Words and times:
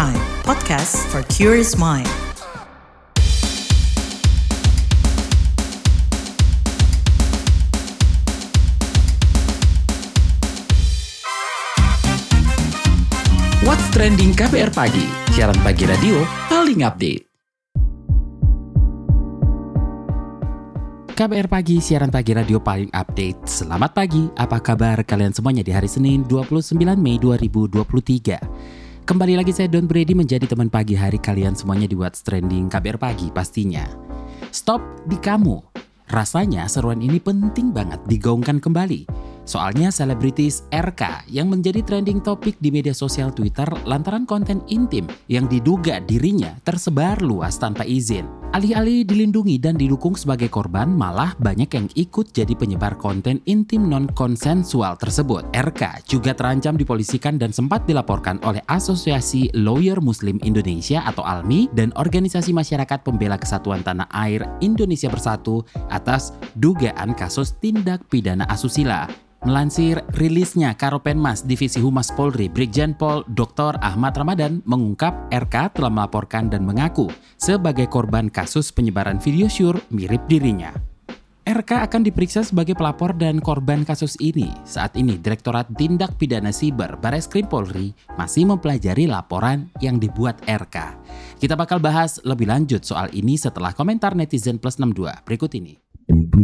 Prime, 0.00 0.16
podcast 0.48 0.96
for 1.12 1.20
curious 1.28 1.76
mind. 1.76 2.08
What's 13.60 13.84
Trending 13.92 14.32
KBR 14.32 14.72
Pagi, 14.72 15.04
siaran 15.36 15.60
pagi 15.60 15.84
radio 15.84 16.24
paling 16.48 16.80
update. 16.80 17.28
KBR 21.12 21.52
Pagi, 21.52 21.76
siaran 21.84 22.08
pagi 22.08 22.32
radio 22.32 22.56
paling 22.56 22.88
update. 22.96 23.44
Selamat 23.44 23.92
pagi, 23.92 24.32
apa 24.32 24.64
kabar 24.64 25.04
kalian 25.04 25.36
semuanya 25.36 25.60
di 25.60 25.76
hari 25.76 25.92
Senin 25.92 26.24
29 26.24 26.72
Mei 26.96 27.20
2023. 27.20 28.79
Kembali 29.10 29.34
lagi 29.34 29.50
saya 29.50 29.66
Don 29.66 29.90
Brady 29.90 30.14
menjadi 30.14 30.46
teman 30.46 30.70
pagi 30.70 30.94
hari 30.94 31.18
kalian 31.18 31.58
semuanya 31.58 31.90
di 31.90 31.98
What's 31.98 32.22
Trending 32.22 32.70
KBR 32.70 32.94
Pagi 32.94 33.26
pastinya. 33.34 33.82
Stop 34.54 34.78
di 35.02 35.18
kamu. 35.18 35.58
Rasanya 36.14 36.70
seruan 36.70 37.02
ini 37.02 37.18
penting 37.18 37.74
banget 37.74 37.98
digaungkan 38.06 38.62
kembali. 38.62 39.10
Soalnya 39.50 39.90
selebritis 39.90 40.62
RK 40.70 41.26
yang 41.26 41.50
menjadi 41.50 41.82
trending 41.82 42.22
topik 42.22 42.54
di 42.62 42.70
media 42.70 42.94
sosial 42.94 43.34
Twitter 43.34 43.66
lantaran 43.82 44.22
konten 44.22 44.62
intim 44.70 45.10
yang 45.26 45.50
diduga 45.50 45.98
dirinya 45.98 46.54
tersebar 46.62 47.18
luas 47.18 47.58
tanpa 47.58 47.82
izin. 47.82 48.30
Alih-alih 48.54 49.02
dilindungi 49.02 49.58
dan 49.58 49.74
didukung 49.74 50.14
sebagai 50.14 50.46
korban, 50.46 50.94
malah 50.94 51.34
banyak 51.42 51.66
yang 51.66 51.86
ikut 51.98 52.30
jadi 52.30 52.54
penyebar 52.54 52.94
konten 52.94 53.42
intim 53.46 53.90
non-konsensual 53.90 54.94
tersebut. 55.02 55.50
RK 55.50 56.06
juga 56.06 56.30
terancam 56.30 56.78
dipolisikan 56.78 57.34
dan 57.34 57.50
sempat 57.50 57.82
dilaporkan 57.90 58.38
oleh 58.46 58.62
Asosiasi 58.70 59.50
Lawyer 59.58 59.98
Muslim 59.98 60.38
Indonesia 60.46 61.02
atau 61.10 61.26
ALMI 61.26 61.74
dan 61.74 61.90
Organisasi 61.98 62.54
Masyarakat 62.54 63.02
Pembela 63.02 63.34
Kesatuan 63.34 63.82
Tanah 63.82 64.06
Air 64.14 64.46
Indonesia 64.62 65.10
Bersatu 65.10 65.66
atas 65.90 66.34
dugaan 66.54 67.18
kasus 67.18 67.58
tindak 67.58 68.06
pidana 68.06 68.46
asusila. 68.46 69.10
Melansir 69.40 70.04
rilisnya 70.20 70.76
Karopenmas 70.76 71.48
Divisi 71.48 71.80
Humas 71.80 72.12
Polri, 72.12 72.52
Brigjen 72.52 72.92
Pol 72.92 73.24
Dr. 73.24 73.80
Ahmad 73.80 74.12
Ramadan 74.12 74.60
mengungkap 74.68 75.32
RK 75.32 75.80
telah 75.80 75.88
melaporkan 75.88 76.52
dan 76.52 76.68
mengaku 76.68 77.08
sebagai 77.40 77.88
korban 77.88 78.28
kasus 78.28 78.68
penyebaran 78.68 79.16
video 79.16 79.48
syur 79.48 79.80
mirip 79.88 80.20
dirinya. 80.28 80.76
RK 81.40 81.88
akan 81.88 82.04
diperiksa 82.04 82.44
sebagai 82.44 82.76
pelapor 82.76 83.16
dan 83.16 83.40
korban 83.40 83.80
kasus 83.80 84.12
ini. 84.20 84.52
Saat 84.68 85.00
ini, 85.00 85.16
Direktorat 85.16 85.72
Tindak 85.72 86.20
Pidana 86.20 86.52
Siber 86.52 87.00
Bareskrim 87.00 87.48
Polri 87.48 87.96
masih 88.20 88.44
mempelajari 88.44 89.08
laporan 89.08 89.72
yang 89.80 89.96
dibuat 89.96 90.36
RK. 90.44 90.76
Kita 91.40 91.56
bakal 91.56 91.80
bahas 91.80 92.20
lebih 92.28 92.44
lanjut 92.44 92.84
soal 92.84 93.08
ini 93.16 93.40
setelah 93.40 93.72
komentar 93.72 94.12
netizen 94.12 94.60
plus 94.60 94.76
62 94.76 95.24
berikut 95.24 95.50
ini. 95.56 95.89
Thank 96.10 96.34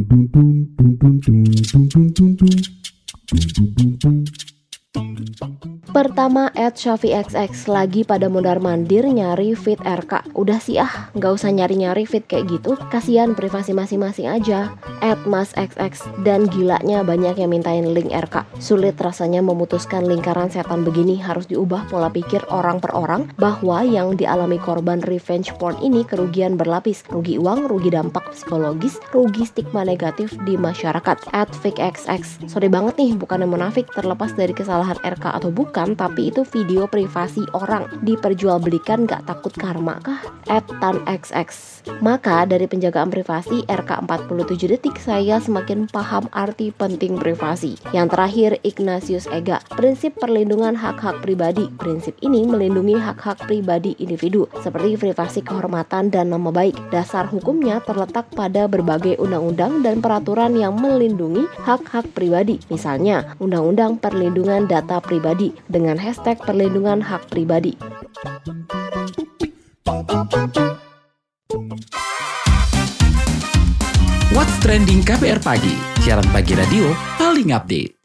you. 5.65 5.76
Pertama, 5.97 6.53
at 6.53 6.77
Shafi 6.77 7.17
XX 7.17 7.73
lagi 7.73 8.05
pada 8.05 8.29
mondar 8.29 8.61
mandir 8.61 9.09
nyari 9.09 9.57
fit 9.57 9.81
RK. 9.81 10.37
Udah 10.37 10.61
sih 10.61 10.77
ah, 10.77 11.09
nggak 11.17 11.33
usah 11.41 11.49
nyari-nyari 11.49 12.05
fit 12.05 12.21
kayak 12.29 12.53
gitu. 12.53 12.77
Kasihan 12.93 13.33
privasi 13.33 13.73
masing-masing 13.73 14.29
aja. 14.29 14.77
At 15.01 15.17
Mas 15.25 15.57
XX 15.57 15.97
dan 16.21 16.53
gilanya 16.53 17.01
banyak 17.01 17.41
yang 17.41 17.49
mintain 17.49 17.97
link 17.97 18.13
RK. 18.13 18.45
Sulit 18.61 19.01
rasanya 19.01 19.41
memutuskan 19.41 20.05
lingkaran 20.05 20.53
setan 20.53 20.85
begini 20.85 21.17
harus 21.17 21.49
diubah 21.49 21.89
pola 21.89 22.13
pikir 22.13 22.45
orang 22.53 22.77
per 22.77 22.93
orang 22.93 23.33
bahwa 23.41 23.81
yang 23.81 24.21
dialami 24.21 24.61
korban 24.61 25.01
revenge 25.01 25.57
porn 25.57 25.81
ini 25.81 26.05
kerugian 26.05 26.61
berlapis. 26.61 27.09
Rugi 27.09 27.41
uang, 27.41 27.73
rugi 27.73 27.89
dampak 27.89 28.37
psikologis, 28.37 29.01
rugi 29.17 29.49
stigma 29.49 29.81
negatif 29.81 30.37
di 30.45 30.61
masyarakat. 30.61 31.33
At 31.33 31.49
Fake 31.57 31.81
XX. 31.81 32.53
Sorry 32.53 32.69
banget 32.69 33.01
nih, 33.01 33.17
bukan 33.17 33.49
yang 33.49 33.57
munafik 33.57 33.89
terlepas 33.97 34.37
dari 34.37 34.53
kesalahan 34.53 35.01
RK 35.01 35.41
atau 35.41 35.49
bukan 35.49 35.86
tapi 35.95 36.35
itu 36.35 36.43
video 36.43 36.89
privasi 36.91 37.47
orang. 37.55 37.87
Diperjualbelikan 38.03 39.07
gak 39.07 39.29
takut 39.29 39.53
karma 39.55 40.01
kah? 40.03 40.19
At 40.51 40.67
XX 41.07 41.49
Maka 42.01 42.49
dari 42.49 42.67
penjagaan 42.67 43.13
privasi 43.13 43.63
RK 43.69 44.09
47 44.09 44.73
detik 44.73 44.97
saya 44.99 45.39
semakin 45.39 45.87
paham 45.87 46.27
arti 46.35 46.75
penting 46.75 47.21
privasi. 47.21 47.79
Yang 47.95 48.17
terakhir 48.17 48.51
Ignatius 48.65 49.29
Ega. 49.31 49.63
Prinsip 49.77 50.17
perlindungan 50.19 50.75
hak-hak 50.75 51.23
pribadi. 51.23 51.69
Prinsip 51.77 52.17
ini 52.25 52.43
melindungi 52.49 52.97
hak-hak 52.97 53.45
pribadi 53.45 53.95
individu 54.01 54.49
Seperti 54.65 54.97
privasi 54.97 55.45
kehormatan 55.45 56.09
dan 56.09 56.33
nama 56.33 56.49
baik. 56.49 56.75
Dasar 56.89 57.29
hukumnya 57.29 57.85
terletak 57.85 58.33
pada 58.33 58.65
berbagai 58.67 59.21
undang-undang 59.21 59.85
dan 59.85 60.01
peraturan 60.01 60.57
yang 60.57 60.75
melindungi 60.79 61.45
hak-hak 61.67 62.09
pribadi. 62.17 62.57
Misalnya 62.73 63.37
Undang-Undang 63.43 63.99
Perlindungan 64.01 64.65
Data 64.65 65.03
Pribadi 65.03 65.53
dengan 65.77 66.01
hashtag 66.01 66.41
perlindungan 66.41 67.05
hak 67.05 67.29
pribadi. 67.29 67.77
What's 74.33 74.57
Trending 74.65 75.05
KBR 75.05 75.45
Pagi, 75.45 75.77
siaran 76.01 76.25
pagi 76.33 76.57
radio 76.57 76.89
paling 77.21 77.53
update. 77.53 77.97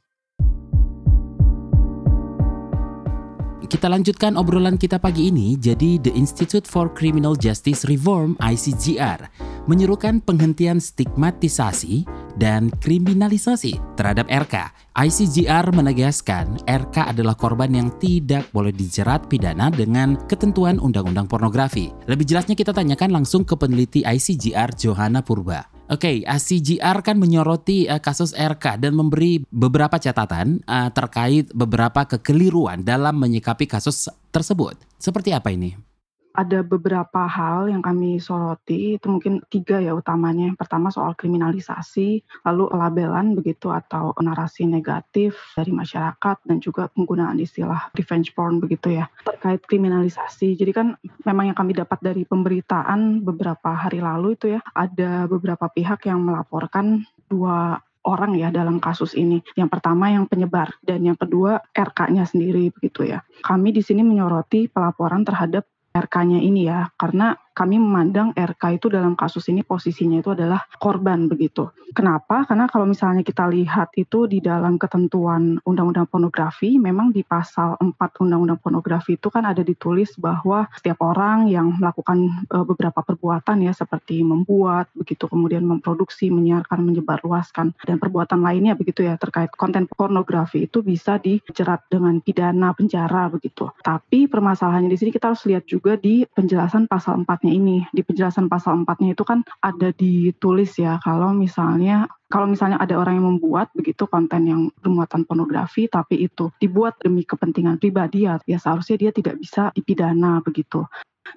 Kita 3.71 3.87
lanjutkan 3.87 4.35
obrolan 4.35 4.75
kita 4.75 4.99
pagi 4.99 5.31
ini. 5.31 5.55
Jadi, 5.55 5.95
The 5.95 6.11
Institute 6.11 6.67
for 6.67 6.91
Criminal 6.91 7.39
Justice 7.39 7.87
Reform 7.87 8.35
(ICGR) 8.43 9.31
menyerukan 9.63 10.19
penghentian 10.19 10.83
stigmatisasi 10.83 12.03
dan 12.35 12.71
kriminalisasi 12.83 13.79
terhadap 13.95 14.27
RK. 14.27 14.71
ICGR 14.91 15.71
menegaskan 15.71 16.59
RK 16.67 17.15
adalah 17.15 17.35
korban 17.35 17.71
yang 17.71 17.89
tidak 17.97 18.47
boleh 18.51 18.75
dijerat 18.75 19.31
pidana 19.31 19.71
dengan 19.71 20.19
ketentuan 20.27 20.77
undang-undang 20.77 21.31
pornografi. 21.31 21.91
Lebih 22.11 22.27
jelasnya 22.27 22.59
kita 22.59 22.75
tanyakan 22.75 23.23
langsung 23.23 23.47
ke 23.47 23.55
peneliti 23.55 24.03
ICGR 24.03 24.75
Johanna 24.75 25.23
Purba. 25.23 25.71
Oke, 25.91 26.07
okay, 26.07 26.17
ICGR 26.23 27.03
kan 27.03 27.19
menyoroti 27.19 27.83
uh, 27.83 27.99
kasus 27.99 28.31
RK 28.31 28.79
dan 28.79 28.95
memberi 28.95 29.43
beberapa 29.51 29.99
catatan 29.99 30.63
uh, 30.63 30.87
terkait 30.87 31.51
beberapa 31.51 32.07
kekeliruan 32.07 32.87
dalam 32.87 33.19
menyikapi 33.19 33.67
kasus 33.67 34.07
tersebut. 34.31 34.79
Seperti 34.95 35.35
apa 35.35 35.51
ini? 35.51 35.90
Ada 36.31 36.63
beberapa 36.63 37.27
hal 37.27 37.67
yang 37.67 37.83
kami 37.83 38.17
soroti 38.17 38.95
itu 38.95 39.07
mungkin 39.07 39.43
tiga 39.51 39.79
ya 39.83 39.91
utamanya. 39.95 40.51
Yang 40.51 40.59
pertama 40.59 40.87
soal 40.89 41.15
kriminalisasi, 41.15 42.23
lalu 42.47 42.71
labelan 42.71 43.35
begitu 43.35 43.71
atau 43.71 44.15
narasi 44.19 44.67
negatif 44.67 45.35
dari 45.55 45.71
masyarakat 45.75 46.37
dan 46.47 46.57
juga 46.63 46.87
penggunaan 46.91 47.39
istilah 47.39 47.91
revenge 47.95 48.31
porn 48.31 48.63
begitu 48.63 48.95
ya 48.95 49.11
terkait 49.27 49.63
kriminalisasi. 49.67 50.55
Jadi 50.55 50.71
kan 50.71 50.87
memang 51.27 51.51
yang 51.51 51.57
kami 51.57 51.75
dapat 51.75 51.99
dari 51.99 52.23
pemberitaan 52.23 53.23
beberapa 53.23 53.75
hari 53.75 53.99
lalu 53.99 54.39
itu 54.39 54.55
ya 54.55 54.61
ada 54.71 55.27
beberapa 55.27 55.67
pihak 55.67 56.07
yang 56.07 56.23
melaporkan 56.23 57.03
dua 57.27 57.79
orang 58.05 58.33
ya 58.37 58.49
dalam 58.49 58.81
kasus 58.81 59.13
ini. 59.13 59.41
Yang 59.53 59.77
pertama 59.77 60.09
yang 60.09 60.25
penyebar 60.25 60.73
dan 60.81 61.05
yang 61.05 61.17
kedua 61.17 61.61
RK-nya 61.73 62.25
sendiri 62.25 62.73
begitu 62.73 63.05
ya. 63.05 63.21
Kami 63.45 63.69
di 63.73 63.81
sini 63.85 64.01
menyoroti 64.01 64.65
pelaporan 64.69 65.21
terhadap 65.21 65.65
RK-nya 65.91 66.39
ini 66.39 66.67
ya, 66.67 66.87
karena 66.95 67.35
kami 67.51 67.77
memandang 67.77 68.31
RK 68.33 68.79
itu 68.79 68.87
dalam 68.87 69.13
kasus 69.13 69.47
ini 69.51 69.61
posisinya 69.61 70.23
itu 70.23 70.31
adalah 70.31 70.63
korban 70.79 71.27
begitu. 71.27 71.67
Kenapa? 71.91 72.47
Karena 72.47 72.71
kalau 72.71 72.87
misalnya 72.87 73.19
kita 73.19 73.51
lihat 73.51 73.91
itu 73.99 74.23
di 74.23 74.39
dalam 74.39 74.79
ketentuan 74.79 75.59
Undang-Undang 75.67 76.07
Pornografi, 76.07 76.79
memang 76.79 77.11
di 77.11 77.27
pasal 77.27 77.75
4 77.75 78.23
Undang-Undang 78.23 78.63
Pornografi 78.63 79.19
itu 79.19 79.27
kan 79.27 79.43
ada 79.43 79.59
ditulis 79.59 80.15
bahwa 80.15 80.71
setiap 80.71 81.03
orang 81.03 81.51
yang 81.51 81.75
melakukan 81.75 82.47
e, 82.47 82.57
beberapa 82.63 83.03
perbuatan 83.03 83.67
ya 83.67 83.75
seperti 83.75 84.23
membuat, 84.23 84.87
begitu 84.95 85.27
kemudian 85.27 85.67
memproduksi, 85.67 86.31
menyiarkan, 86.31 86.79
menyebarluaskan 86.79 87.75
dan 87.83 87.99
perbuatan 87.99 88.39
lainnya 88.39 88.79
begitu 88.79 89.03
ya 89.03 89.19
terkait 89.19 89.51
konten 89.59 89.83
pornografi 89.91 90.71
itu 90.71 90.79
bisa 90.79 91.19
dijerat 91.19 91.83
dengan 91.91 92.23
pidana 92.23 92.71
penjara 92.71 93.27
begitu. 93.27 93.67
Tapi 93.83 94.31
permasalahannya 94.31 94.87
di 94.87 94.95
sini 94.95 95.11
kita 95.11 95.35
harus 95.35 95.43
lihat 95.43 95.67
juga 95.67 95.99
di 95.99 96.23
penjelasan 96.23 96.87
pasal 96.87 97.19
4 97.27 97.40
4 97.41 97.49
ini. 97.49 97.81
Di 97.89 98.05
penjelasan 98.05 98.45
pasal 98.45 98.85
4-nya 98.85 99.17
itu 99.17 99.25
kan 99.25 99.41
ada 99.65 99.89
ditulis 99.91 100.77
ya 100.77 101.01
kalau 101.01 101.33
misalnya 101.33 102.05
kalau 102.31 102.47
misalnya 102.47 102.79
ada 102.79 102.95
orang 102.95 103.19
yang 103.19 103.27
membuat 103.35 103.73
begitu 103.75 104.07
konten 104.07 104.47
yang 104.47 104.61
bermuatan 104.79 105.27
pornografi 105.27 105.91
tapi 105.91 106.23
itu 106.29 106.47
dibuat 106.61 106.95
demi 107.03 107.27
kepentingan 107.27 107.75
pribadi 107.81 108.23
ya, 108.23 108.39
ya 108.47 108.55
seharusnya 108.55 109.09
dia 109.09 109.11
tidak 109.11 109.35
bisa 109.41 109.73
dipidana 109.75 110.39
begitu. 110.39 110.85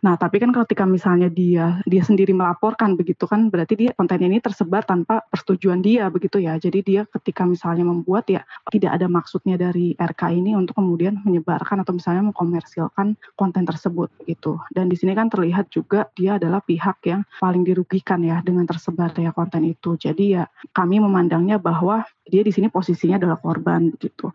Nah, 0.03 0.19
tapi 0.19 0.43
kan 0.43 0.51
ketika 0.51 0.89
misalnya 0.89 1.31
dia 1.31 1.79
dia 1.87 2.03
sendiri 2.03 2.35
melaporkan 2.35 2.99
begitu 2.99 3.29
kan 3.29 3.53
berarti 3.53 3.79
dia 3.79 3.91
konten 3.95 4.19
ini 4.25 4.43
tersebar 4.43 4.83
tanpa 4.83 5.23
persetujuan 5.31 5.85
dia 5.85 6.11
begitu 6.11 6.43
ya. 6.43 6.59
Jadi 6.59 6.81
dia 6.83 7.03
ketika 7.07 7.47
misalnya 7.47 7.87
membuat 7.87 8.27
ya 8.27 8.43
tidak 8.73 8.97
ada 8.97 9.07
maksudnya 9.07 9.55
dari 9.55 9.95
RK 9.95 10.23
ini 10.35 10.57
untuk 10.59 10.81
kemudian 10.81 11.23
menyebarkan 11.23 11.87
atau 11.87 11.95
misalnya 11.95 12.27
mengkomersilkan 12.33 13.15
konten 13.39 13.63
tersebut 13.63 14.11
gitu. 14.27 14.59
Dan 14.73 14.91
di 14.91 14.97
sini 14.99 15.15
kan 15.15 15.31
terlihat 15.31 15.71
juga 15.71 16.11
dia 16.17 16.41
adalah 16.41 16.65
pihak 16.65 16.99
yang 17.07 17.23
paling 17.39 17.63
dirugikan 17.63 18.25
ya 18.25 18.41
dengan 18.43 18.67
tersebar 18.67 19.15
ya 19.15 19.31
konten 19.31 19.63
itu. 19.69 19.95
Jadi 20.01 20.41
ya 20.41 20.49
kami 20.73 20.99
memandangnya 20.99 21.61
bahwa 21.61 22.03
dia 22.25 22.41
di 22.41 22.51
sini 22.51 22.73
posisinya 22.73 23.21
adalah 23.21 23.39
korban 23.39 23.93
gitu. 24.01 24.33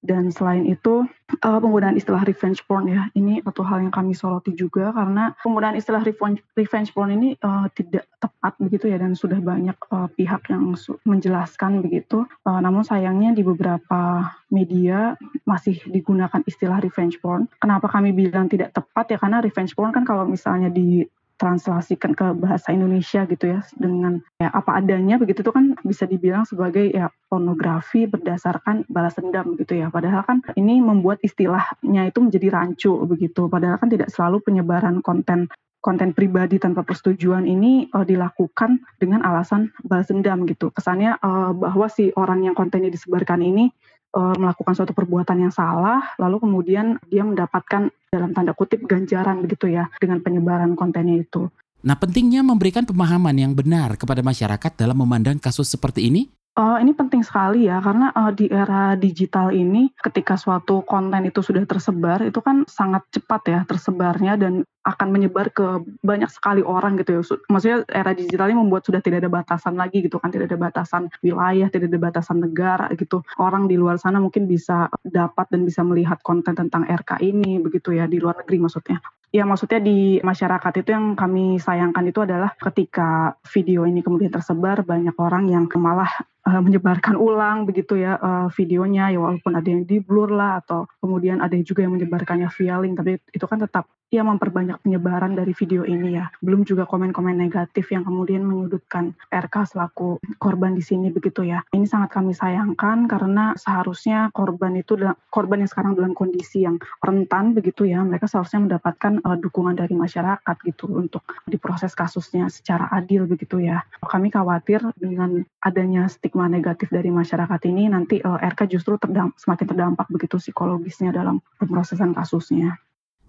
Dan 0.00 0.32
selain 0.32 0.64
itu 0.64 1.04
uh, 1.44 1.58
penggunaan 1.60 1.92
istilah 1.92 2.24
revenge 2.24 2.64
porn 2.64 2.88
ya, 2.88 3.12
ini 3.12 3.44
satu 3.44 3.60
hal 3.60 3.84
yang 3.84 3.92
kami 3.92 4.16
soroti 4.16 4.56
juga 4.56 4.96
karena 4.96 5.36
penggunaan 5.44 5.76
istilah 5.76 6.00
revenge, 6.00 6.90
porn 6.96 7.12
ini 7.12 7.36
uh, 7.44 7.68
tidak 7.76 8.08
tepat 8.16 8.56
begitu 8.56 8.88
ya 8.88 8.96
dan 8.96 9.12
sudah 9.12 9.36
banyak 9.44 9.76
uh, 9.92 10.08
pihak 10.16 10.48
yang 10.48 10.72
menjelaskan 11.04 11.84
begitu. 11.84 12.24
Uh, 12.48 12.60
namun 12.64 12.80
sayangnya 12.80 13.36
di 13.36 13.44
beberapa 13.44 14.24
media 14.48 15.20
masih 15.44 15.76
digunakan 15.92 16.40
istilah 16.48 16.80
revenge 16.80 17.20
porn. 17.20 17.44
Kenapa 17.60 17.92
kami 17.92 18.16
bilang 18.16 18.48
tidak 18.48 18.72
tepat 18.72 19.12
ya 19.12 19.18
karena 19.20 19.44
revenge 19.44 19.76
porn 19.76 19.92
kan 19.92 20.08
kalau 20.08 20.24
misalnya 20.24 20.72
di 20.72 21.04
translasikan 21.40 22.12
ke 22.12 22.36
bahasa 22.36 22.68
Indonesia 22.76 23.24
gitu 23.24 23.56
ya 23.56 23.64
dengan 23.80 24.20
ya 24.36 24.52
apa 24.52 24.76
adanya 24.76 25.16
begitu 25.16 25.40
itu 25.40 25.52
kan 25.56 25.72
bisa 25.80 26.04
dibilang 26.04 26.44
sebagai 26.44 26.92
ya 26.92 27.08
pornografi 27.32 28.04
berdasarkan 28.04 28.84
balas 28.92 29.16
dendam 29.16 29.56
gitu 29.56 29.80
ya. 29.80 29.88
Padahal 29.88 30.20
kan 30.28 30.44
ini 30.60 30.84
membuat 30.84 31.24
istilahnya 31.24 32.12
itu 32.12 32.20
menjadi 32.20 32.52
rancu 32.52 32.92
begitu. 33.08 33.48
Padahal 33.48 33.80
kan 33.80 33.88
tidak 33.88 34.12
selalu 34.12 34.44
penyebaran 34.44 35.00
konten 35.00 35.48
konten 35.80 36.12
pribadi 36.12 36.60
tanpa 36.60 36.84
persetujuan 36.84 37.48
ini 37.48 37.88
uh, 37.96 38.04
dilakukan 38.04 38.84
dengan 39.00 39.24
alasan 39.24 39.72
balas 39.80 40.12
dendam 40.12 40.44
gitu. 40.44 40.68
Kesannya 40.76 41.16
uh, 41.24 41.56
bahwa 41.56 41.88
si 41.88 42.12
orang 42.20 42.44
yang 42.44 42.52
kontennya 42.52 42.92
disebarkan 42.92 43.40
ini 43.40 43.72
uh, 44.14 44.36
melakukan 44.38 44.74
suatu 44.74 44.92
perbuatan 44.94 45.48
yang 45.48 45.54
salah, 45.54 46.14
lalu 46.18 46.42
kemudian 46.42 46.98
dia 47.10 47.22
mendapatkan 47.22 47.90
dalam 48.10 48.30
tanda 48.34 48.52
kutip 48.54 48.82
ganjaran 48.86 49.42
begitu 49.42 49.70
ya 49.70 49.86
dengan 50.02 50.22
penyebaran 50.22 50.74
kontennya 50.74 51.22
itu. 51.22 51.50
Nah, 51.80 51.96
pentingnya 51.96 52.44
memberikan 52.44 52.84
pemahaman 52.84 53.32
yang 53.32 53.52
benar 53.56 53.96
kepada 53.96 54.20
masyarakat 54.20 54.72
dalam 54.76 55.00
memandang 55.00 55.40
kasus 55.40 55.64
seperti 55.64 56.12
ini 56.12 56.28
Uh, 56.60 56.76
ini 56.76 56.92
penting 56.92 57.24
sekali 57.24 57.72
ya 57.72 57.80
karena 57.80 58.12
uh, 58.12 58.28
di 58.36 58.44
era 58.52 58.92
digital 58.92 59.48
ini 59.48 59.88
ketika 59.96 60.36
suatu 60.36 60.84
konten 60.84 61.24
itu 61.24 61.40
sudah 61.40 61.64
tersebar 61.64 62.20
itu 62.20 62.36
kan 62.44 62.68
sangat 62.68 63.00
cepat 63.16 63.42
ya 63.48 63.60
tersebarnya 63.64 64.36
dan 64.36 64.68
akan 64.84 65.08
menyebar 65.12 65.52
ke 65.52 65.64
banyak 66.04 66.28
sekali 66.28 66.60
orang 66.64 67.00
gitu 67.00 67.16
ya. 67.16 67.20
Maksudnya 67.48 67.78
era 67.88 68.12
digital 68.16 68.52
ini 68.52 68.60
membuat 68.60 68.84
sudah 68.84 69.00
tidak 69.04 69.24
ada 69.24 69.32
batasan 69.32 69.76
lagi 69.76 70.00
gitu 70.00 70.16
kan, 70.20 70.32
tidak 70.32 70.52
ada 70.52 70.58
batasan 70.60 71.08
wilayah, 71.20 71.68
tidak 71.68 71.92
ada 71.92 72.00
batasan 72.00 72.40
negara 72.40 72.88
gitu. 72.96 73.20
Orang 73.36 73.68
di 73.68 73.76
luar 73.76 74.00
sana 74.00 74.20
mungkin 74.20 74.48
bisa 74.48 74.88
dapat 75.04 75.48
dan 75.52 75.68
bisa 75.68 75.84
melihat 75.84 76.20
konten 76.24 76.56
tentang 76.56 76.88
RK 76.88 77.20
ini 77.20 77.60
begitu 77.60 77.92
ya 77.92 78.08
di 78.08 78.20
luar 78.20 78.40
negeri 78.40 78.56
maksudnya. 78.60 79.00
Ya 79.30 79.46
maksudnya 79.46 79.78
di 79.78 80.18
masyarakat 80.20 80.72
itu 80.82 80.90
yang 80.90 81.14
kami 81.14 81.60
sayangkan 81.62 82.02
itu 82.02 82.18
adalah 82.24 82.50
ketika 82.58 83.38
video 83.46 83.86
ini 83.86 84.02
kemudian 84.02 84.32
tersebar 84.32 84.82
banyak 84.82 85.14
orang 85.22 85.46
yang 85.46 85.70
malah 85.78 86.10
uh, 86.46 86.60
menyebarkan 86.60 87.16
ulang 87.18 87.68
begitu 87.68 88.00
ya 88.00 88.16
uh, 88.20 88.48
videonya 88.54 89.12
ya 89.12 89.18
walaupun 89.20 89.52
ada 89.56 89.68
yang 89.68 89.84
di 89.84 90.00
blur 90.00 90.30
lah 90.32 90.60
atau 90.64 90.88
kemudian 91.02 91.42
ada 91.44 91.54
juga 91.60 91.84
yang 91.84 91.96
menyebarkannya 91.96 92.48
via 92.56 92.76
link 92.80 92.94
tapi 92.96 93.20
itu 93.32 93.44
kan 93.44 93.58
tetap 93.60 93.88
ya 94.10 94.26
memperbanyak 94.26 94.82
penyebaran 94.82 95.38
dari 95.38 95.54
video 95.54 95.86
ini 95.86 96.18
ya. 96.18 96.26
Belum 96.42 96.66
juga 96.66 96.82
komen-komen 96.84 97.38
negatif 97.38 97.94
yang 97.94 98.02
kemudian 98.02 98.42
menyudutkan 98.42 99.14
RK 99.30 99.70
selaku 99.70 100.18
korban 100.42 100.74
di 100.74 100.82
sini 100.82 101.14
begitu 101.14 101.46
ya. 101.46 101.62
Ini 101.70 101.86
sangat 101.86 102.10
kami 102.18 102.34
sayangkan 102.34 103.06
karena 103.06 103.54
seharusnya 103.54 104.34
korban 104.34 104.74
itu 104.74 104.98
korban 105.30 105.62
yang 105.62 105.70
sekarang 105.70 105.94
dalam 105.94 106.12
kondisi 106.18 106.66
yang 106.66 106.82
rentan 106.98 107.54
begitu 107.54 107.86
ya. 107.86 108.02
Mereka 108.02 108.26
seharusnya 108.26 108.66
mendapatkan 108.66 109.22
uh, 109.22 109.38
dukungan 109.38 109.78
dari 109.78 109.94
masyarakat 109.94 110.56
gitu 110.66 110.90
untuk 110.90 111.22
diproses 111.46 111.94
kasusnya 111.94 112.50
secara 112.50 112.90
adil 112.90 113.30
begitu 113.30 113.62
ya. 113.62 113.86
Kami 114.02 114.34
khawatir 114.34 114.82
dengan 114.98 115.46
adanya 115.62 116.10
stigma 116.10 116.29
negatif 116.34 116.90
dari 116.90 117.10
masyarakat 117.10 117.60
ini 117.66 117.90
nanti 117.90 118.18
uh, 118.22 118.38
RK 118.38 118.70
justru 118.70 118.98
terdamp 118.98 119.34
semakin 119.38 119.66
terdampak 119.66 120.06
begitu 120.10 120.38
psikologisnya 120.38 121.10
dalam 121.10 121.42
pemrosesan 121.58 122.14
kasusnya 122.14 122.78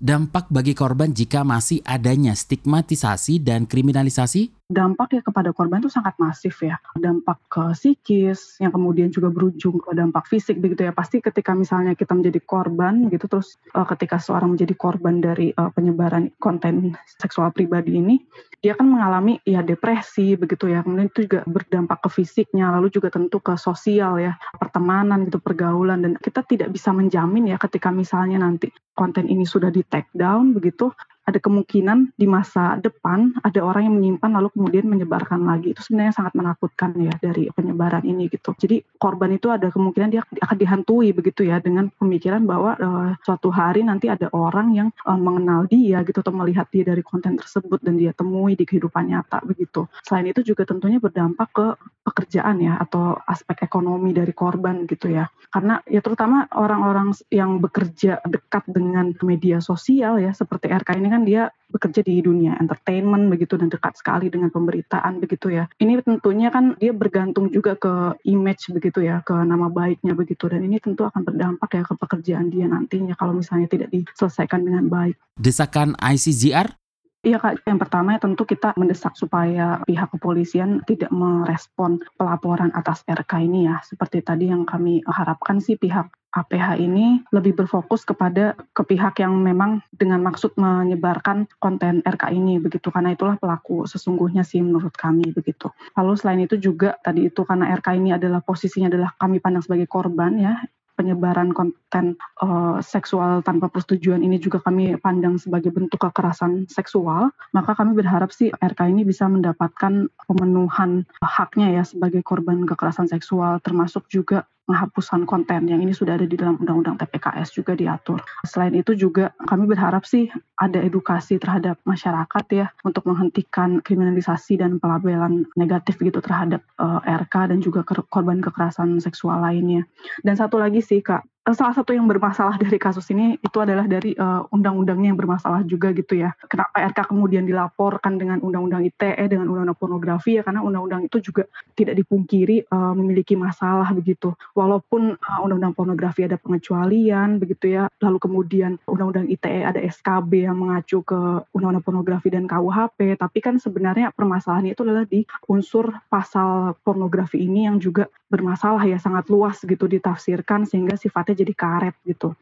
dampak 0.01 0.49
bagi 0.49 0.73
korban 0.73 1.13
jika 1.13 1.45
masih 1.45 1.85
adanya 1.85 2.33
stigmatisasi 2.33 3.37
dan 3.45 3.69
kriminalisasi? 3.69 4.60
Dampak 4.71 5.19
ya 5.19 5.21
kepada 5.21 5.51
korban 5.51 5.83
itu 5.83 5.91
sangat 5.91 6.15
masif 6.15 6.63
ya. 6.63 6.79
Dampak 6.95 7.43
ke 7.51 7.75
psikis, 7.75 8.55
yang 8.63 8.71
kemudian 8.71 9.11
juga 9.11 9.27
berujung 9.27 9.83
ke 9.83 9.91
dampak 9.91 10.31
fisik 10.31 10.63
begitu 10.63 10.87
ya. 10.87 10.95
Pasti 10.95 11.19
ketika 11.19 11.51
misalnya 11.51 11.91
kita 11.91 12.15
menjadi 12.15 12.39
korban 12.39 13.11
gitu, 13.11 13.27
terus 13.27 13.59
uh, 13.75 13.83
ketika 13.83 14.15
seorang 14.15 14.55
menjadi 14.55 14.73
korban 14.79 15.19
dari 15.19 15.51
uh, 15.51 15.67
penyebaran 15.75 16.31
konten 16.39 16.95
seksual 17.19 17.51
pribadi 17.51 17.99
ini, 17.99 18.23
dia 18.61 18.77
kan 18.77 18.85
mengalami 18.85 19.41
ya 19.41 19.65
depresi 19.65 20.37
begitu 20.37 20.69
ya 20.69 20.85
kemudian 20.85 21.09
itu 21.09 21.25
juga 21.25 21.41
berdampak 21.49 22.05
ke 22.05 22.09
fisiknya 22.21 22.69
lalu 22.69 22.93
juga 22.93 23.09
tentu 23.09 23.41
ke 23.41 23.57
sosial 23.57 24.21
ya 24.21 24.37
pertemanan 24.61 25.25
gitu 25.25 25.41
pergaulan 25.41 26.05
dan 26.05 26.13
kita 26.21 26.45
tidak 26.45 26.69
bisa 26.69 26.93
menjamin 26.93 27.49
ya 27.49 27.57
ketika 27.57 27.89
misalnya 27.89 28.37
nanti 28.37 28.69
konten 28.93 29.25
ini 29.25 29.49
sudah 29.49 29.73
di 29.73 29.81
take 29.81 30.13
down 30.13 30.53
begitu 30.53 30.93
ada 31.21 31.37
kemungkinan 31.37 32.17
di 32.17 32.25
masa 32.25 32.81
depan 32.81 33.37
ada 33.45 33.61
orang 33.61 33.87
yang 33.87 33.95
menyimpan 34.01 34.31
lalu 34.41 34.49
kemudian 34.57 34.85
menyebarkan 34.89 35.45
lagi. 35.45 35.77
Itu 35.77 35.85
sebenarnya 35.85 36.13
sangat 36.17 36.33
menakutkan 36.33 36.97
ya 36.97 37.13
dari 37.21 37.47
penyebaran 37.53 38.01
ini 38.01 38.25
gitu. 38.27 38.57
Jadi 38.57 38.81
korban 38.97 39.29
itu 39.37 39.53
ada 39.53 39.69
kemungkinan 39.69 40.09
dia 40.09 40.21
akan 40.25 40.57
dihantui 40.57 41.13
begitu 41.13 41.45
ya 41.45 41.61
dengan 41.61 41.93
pemikiran 41.93 42.43
bahwa 42.49 42.73
uh, 42.81 43.09
suatu 43.21 43.53
hari 43.53 43.85
nanti 43.85 44.09
ada 44.09 44.33
orang 44.33 44.73
yang 44.73 44.89
uh, 45.05 45.17
mengenal 45.17 45.69
dia 45.69 46.01
gitu 46.01 46.25
atau 46.25 46.33
melihat 46.33 46.65
dia 46.73 46.81
dari 46.81 47.05
konten 47.05 47.37
tersebut 47.37 47.79
dan 47.85 48.01
dia 48.01 48.11
temui 48.17 48.57
di 48.57 48.65
kehidupan 48.65 49.13
nyata 49.13 49.45
begitu. 49.45 49.85
Selain 50.01 50.25
itu 50.25 50.41
juga 50.41 50.65
tentunya 50.65 50.97
berdampak 50.97 51.49
ke 51.53 51.67
pekerjaan 52.01 52.57
ya 52.57 52.81
atau 52.81 53.13
aspek 53.29 53.61
ekonomi 53.61 54.09
dari 54.09 54.33
korban 54.33 54.89
gitu 54.89 55.13
ya. 55.13 55.29
Karena 55.53 55.77
ya 55.85 56.01
terutama 56.01 56.49
orang-orang 56.49 57.13
yang 57.29 57.61
bekerja 57.61 58.23
dekat 58.25 58.65
dengan 58.65 59.13
media 59.21 59.61
sosial 59.61 60.17
ya 60.17 60.33
seperti 60.33 60.71
RK 60.71 60.97
ini 60.97 61.10
kan 61.11 61.27
dia 61.27 61.51
bekerja 61.71 62.03
di 62.03 62.19
dunia 62.19 62.59
entertainment 62.59 63.31
begitu 63.31 63.55
dan 63.55 63.71
dekat 63.71 63.95
sekali 63.95 64.27
dengan 64.27 64.51
pemberitaan 64.51 65.23
begitu 65.23 65.51
ya. 65.51 65.67
Ini 65.79 66.03
tentunya 66.03 66.51
kan 66.51 66.75
dia 66.79 66.91
bergantung 66.91 67.47
juga 67.51 67.75
ke 67.75 68.19
image 68.27 68.71
begitu 68.75 69.03
ya, 69.03 69.23
ke 69.23 69.35
nama 69.35 69.71
baiknya 69.71 70.15
begitu 70.15 70.47
dan 70.51 70.63
ini 70.63 70.79
tentu 70.79 71.07
akan 71.07 71.23
berdampak 71.23 71.69
ya 71.71 71.83
ke 71.83 71.93
pekerjaan 71.95 72.47
dia 72.51 72.67
nantinya 72.67 73.15
kalau 73.15 73.35
misalnya 73.35 73.67
tidak 73.71 73.91
diselesaikan 73.91 74.63
dengan 74.63 74.87
baik. 74.91 75.15
Desakan 75.39 75.95
ICGR 75.99 76.81
Iya 77.21 77.37
Kak, 77.37 77.69
yang 77.69 77.77
pertama 77.77 78.17
ya 78.17 78.19
tentu 78.25 78.49
kita 78.49 78.73
mendesak 78.81 79.13
supaya 79.13 79.77
pihak 79.85 80.09
kepolisian 80.09 80.81
tidak 80.89 81.13
merespon 81.13 82.01
pelaporan 82.17 82.73
atas 82.73 83.05
RK 83.05 83.45
ini 83.45 83.69
ya. 83.69 83.77
Seperti 83.85 84.25
tadi 84.25 84.49
yang 84.49 84.65
kami 84.65 85.05
harapkan 85.05 85.61
sih 85.61 85.77
pihak 85.77 86.09
APH 86.31 86.79
ini 86.79 87.19
lebih 87.35 87.59
berfokus 87.59 88.07
kepada 88.07 88.55
ke 88.71 88.87
pihak 88.87 89.19
yang 89.19 89.35
memang 89.35 89.83
dengan 89.91 90.23
maksud 90.23 90.55
menyebarkan 90.55 91.47
konten 91.59 91.99
RK 92.07 92.31
ini 92.31 92.55
begitu. 92.57 92.87
Karena 92.87 93.11
itulah 93.11 93.35
pelaku 93.35 93.83
sesungguhnya 93.83 94.47
sih 94.47 94.63
menurut 94.63 94.95
kami 94.95 95.35
begitu. 95.35 95.67
Lalu 95.99 96.13
selain 96.15 96.41
itu 96.43 96.55
juga 96.55 96.95
tadi 97.03 97.27
itu 97.27 97.43
karena 97.43 97.75
RK 97.75 97.99
ini 97.99 98.15
adalah 98.15 98.39
posisinya 98.39 98.87
adalah 98.87 99.11
kami 99.19 99.43
pandang 99.43 99.63
sebagai 99.63 99.91
korban 99.91 100.39
ya. 100.39 100.55
Penyebaran 100.91 101.49
konten 101.55 102.13
uh, 102.45 102.77
seksual 102.77 103.41
tanpa 103.41 103.73
persetujuan 103.73 104.21
ini 104.21 104.37
juga 104.37 104.61
kami 104.61 105.01
pandang 105.01 105.41
sebagai 105.41 105.73
bentuk 105.73 105.97
kekerasan 105.97 106.69
seksual, 106.69 107.33
maka 107.57 107.73
kami 107.73 107.97
berharap 107.97 108.29
sih 108.29 108.53
RK 108.53 108.91
ini 108.91 109.01
bisa 109.01 109.25
mendapatkan 109.25 110.11
pemenuhan 110.29 111.09
haknya 111.25 111.81
ya 111.81 111.83
sebagai 111.87 112.21
korban 112.21 112.69
kekerasan 112.69 113.09
seksual, 113.09 113.57
termasuk 113.65 114.05
juga 114.13 114.45
penghapusan 114.71 115.27
konten 115.27 115.67
yang 115.67 115.83
ini 115.83 115.91
sudah 115.91 116.15
ada 116.15 116.23
di 116.23 116.39
dalam 116.39 116.55
Undang-Undang 116.63 117.03
TPKS 117.03 117.51
juga 117.51 117.75
diatur. 117.75 118.23
Selain 118.47 118.71
itu 118.71 118.95
juga 118.95 119.35
kami 119.43 119.67
berharap 119.67 120.07
sih 120.07 120.31
ada 120.55 120.79
edukasi 120.79 121.35
terhadap 121.35 121.75
masyarakat 121.83 122.45
ya 122.55 122.71
untuk 122.87 123.03
menghentikan 123.03 123.83
kriminalisasi 123.83 124.55
dan 124.63 124.79
pelabelan 124.79 125.43
negatif 125.59 125.99
gitu 125.99 126.23
terhadap 126.23 126.63
uh, 126.79 127.03
RK 127.03 127.51
dan 127.51 127.59
juga 127.59 127.83
korban 127.83 128.39
kekerasan 128.39 129.03
seksual 129.03 129.43
lainnya. 129.43 129.83
Dan 130.23 130.39
satu 130.39 130.55
lagi 130.55 130.79
sih 130.79 131.03
Kak, 131.03 131.27
Eh, 131.40 131.40
salah 131.49 131.73
satu 131.73 131.89
yang 131.97 132.05
bermasalah 132.05 132.61
dari 132.61 132.77
kasus 132.77 133.09
ini 133.09 133.33
itu 133.41 133.57
adalah 133.57 133.89
dari 133.89 134.13
uh, 134.13 134.45
undang-undangnya 134.53 135.09
yang 135.09 135.17
bermasalah 135.17 135.65
juga 135.65 135.89
gitu 135.89 136.21
ya. 136.21 136.37
Kenapa 136.45 136.77
RK 136.93 137.09
kemudian 137.09 137.49
dilaporkan 137.49 138.21
dengan 138.21 138.37
undang-undang 138.45 138.85
ITE 138.85 139.25
dengan 139.25 139.49
undang-undang 139.49 139.79
pornografi 139.81 140.37
ya 140.37 140.45
karena 140.45 140.61
undang-undang 140.61 141.09
itu 141.09 141.17
juga 141.17 141.49
tidak 141.73 141.97
dipungkiri 141.97 142.69
uh, 142.69 142.93
memiliki 142.93 143.33
masalah 143.33 143.89
begitu. 143.89 144.37
Walaupun 144.53 145.17
uh, 145.17 145.39
undang-undang 145.41 145.73
pornografi 145.73 146.29
ada 146.29 146.37
pengecualian 146.37 147.41
begitu 147.41 147.73
ya, 147.73 147.89
lalu 148.05 148.21
kemudian 148.21 148.77
undang-undang 148.85 149.25
ITE 149.25 149.65
ada 149.65 149.81
SKB 149.81 150.45
yang 150.45 150.61
mengacu 150.61 151.01
ke 151.01 151.41
undang-undang 151.57 151.81
pornografi 151.81 152.29
dan 152.29 152.45
KUHP, 152.45 153.17
tapi 153.17 153.41
kan 153.41 153.57
sebenarnya 153.57 154.13
permasalahannya 154.13 154.77
itu 154.77 154.85
adalah 154.85 155.09
di 155.09 155.25
unsur 155.49 155.89
pasal 156.05 156.77
pornografi 156.85 157.41
ini 157.41 157.65
yang 157.65 157.81
juga 157.81 158.05
bermasalah 158.31 158.87
ya 158.87 158.95
sangat 158.95 159.27
luas 159.27 159.59
gitu 159.59 159.91
ditafsirkan 159.91 160.63
sehingga 160.63 160.95
sifatnya 160.95 161.30
jadi 161.33 161.53
karet 161.55 161.95
gitu. 162.05 162.35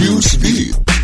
Newsbeat. 0.00 1.03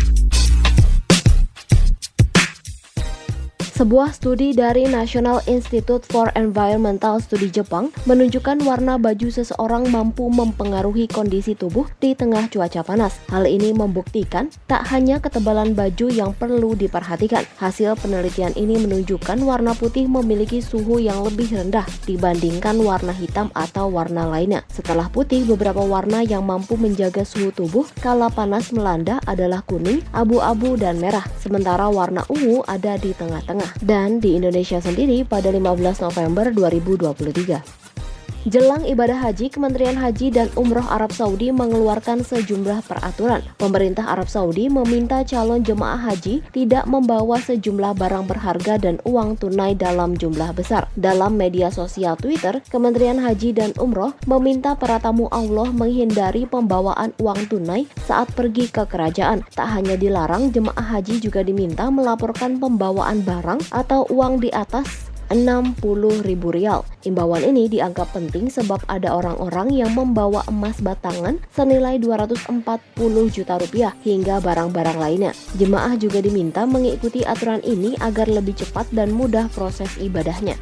Sebuah 3.81 4.13
studi 4.13 4.53
dari 4.53 4.85
National 4.85 5.41
Institute 5.49 6.05
for 6.05 6.29
Environmental 6.37 7.17
Study 7.17 7.49
Jepang 7.49 7.89
menunjukkan 8.05 8.61
warna 8.61 9.01
baju 9.01 9.33
seseorang 9.33 9.89
mampu 9.89 10.29
mempengaruhi 10.29 11.09
kondisi 11.09 11.57
tubuh 11.57 11.89
di 11.97 12.13
tengah 12.13 12.45
cuaca 12.45 12.85
panas. 12.85 13.17
Hal 13.33 13.49
ini 13.49 13.73
membuktikan 13.73 14.53
tak 14.69 14.85
hanya 14.93 15.17
ketebalan 15.17 15.73
baju 15.73 16.13
yang 16.13 16.29
perlu 16.37 16.77
diperhatikan. 16.77 17.41
Hasil 17.57 17.97
penelitian 17.97 18.53
ini 18.53 18.77
menunjukkan 18.85 19.41
warna 19.41 19.73
putih 19.73 20.05
memiliki 20.05 20.61
suhu 20.61 21.01
yang 21.01 21.25
lebih 21.25 21.49
rendah 21.49 21.89
dibandingkan 22.05 22.77
warna 22.85 23.17
hitam 23.17 23.49
atau 23.57 23.89
warna 23.89 24.29
lainnya. 24.29 24.61
Setelah 24.69 25.09
putih, 25.09 25.41
beberapa 25.49 25.81
warna 25.81 26.21
yang 26.21 26.45
mampu 26.45 26.77
menjaga 26.77 27.25
suhu 27.25 27.49
tubuh 27.49 27.89
kala 27.97 28.29
panas 28.29 28.69
melanda 28.69 29.17
adalah 29.25 29.65
kuning, 29.65 30.05
abu-abu, 30.13 30.77
dan 30.77 31.01
merah. 31.01 31.25
Sementara 31.41 31.89
warna 31.89 32.21
ungu 32.29 32.61
ada 32.69 32.93
di 33.01 33.17
tengah-tengah 33.17 33.70
dan 33.79 34.19
di 34.19 34.35
Indonesia 34.35 34.83
sendiri 34.83 35.23
pada 35.23 35.47
15 35.53 36.03
November 36.03 36.51
2023. 36.51 37.80
Jelang 38.41 38.89
ibadah 38.89 39.21
haji, 39.21 39.53
Kementerian 39.53 40.01
Haji 40.01 40.33
dan 40.33 40.49
Umroh 40.57 40.89
Arab 40.89 41.13
Saudi 41.13 41.53
mengeluarkan 41.53 42.25
sejumlah 42.25 42.81
peraturan. 42.89 43.45
Pemerintah 43.61 44.09
Arab 44.09 44.25
Saudi 44.33 44.65
meminta 44.65 45.21
calon 45.21 45.61
jemaah 45.61 46.09
haji 46.09 46.41
tidak 46.49 46.89
membawa 46.89 47.37
sejumlah 47.37 47.93
barang 47.93 48.25
berharga 48.25 48.81
dan 48.81 48.97
uang 49.05 49.37
tunai 49.37 49.77
dalam 49.77 50.17
jumlah 50.17 50.57
besar. 50.57 50.89
Dalam 50.97 51.37
media 51.37 51.69
sosial 51.69 52.17
Twitter, 52.17 52.65
Kementerian 52.65 53.21
Haji 53.21 53.53
dan 53.53 53.77
Umroh 53.77 54.17
meminta 54.25 54.73
para 54.73 54.97
tamu 54.97 55.29
Allah 55.29 55.69
menghindari 55.69 56.49
pembawaan 56.49 57.13
uang 57.21 57.45
tunai 57.45 57.85
saat 58.09 58.33
pergi 58.33 58.73
ke 58.73 58.89
kerajaan. 58.89 59.45
Tak 59.53 59.69
hanya 59.69 59.93
dilarang, 59.93 60.49
jemaah 60.49 60.97
haji 60.97 61.21
juga 61.21 61.45
diminta 61.45 61.93
melaporkan 61.93 62.57
pembawaan 62.57 63.21
barang 63.21 63.69
atau 63.69 64.09
uang 64.09 64.41
di 64.41 64.49
atas 64.49 65.10
60 65.33 66.21
ribu 66.21 66.51
rial. 66.51 66.83
Imbauan 67.07 67.41
ini 67.41 67.71
dianggap 67.71 68.13
penting 68.13 68.51
sebab 68.51 68.83
ada 68.91 69.15
orang-orang 69.15 69.73
yang 69.73 69.91
membawa 69.95 70.43
emas 70.51 70.77
batangan 70.83 71.39
senilai 71.55 71.97
240 71.97 72.47
juta 73.31 73.57
rupiah 73.57 73.95
hingga 74.03 74.43
barang-barang 74.43 74.97
lainnya. 74.99 75.31
Jemaah 75.55 75.95
juga 75.95 76.21
diminta 76.21 76.67
mengikuti 76.67 77.23
aturan 77.25 77.63
ini 77.63 77.95
agar 78.03 78.29
lebih 78.29 78.59
cepat 78.59 78.91
dan 78.93 79.15
mudah 79.15 79.47
proses 79.55 79.89
ibadahnya. 79.97 80.59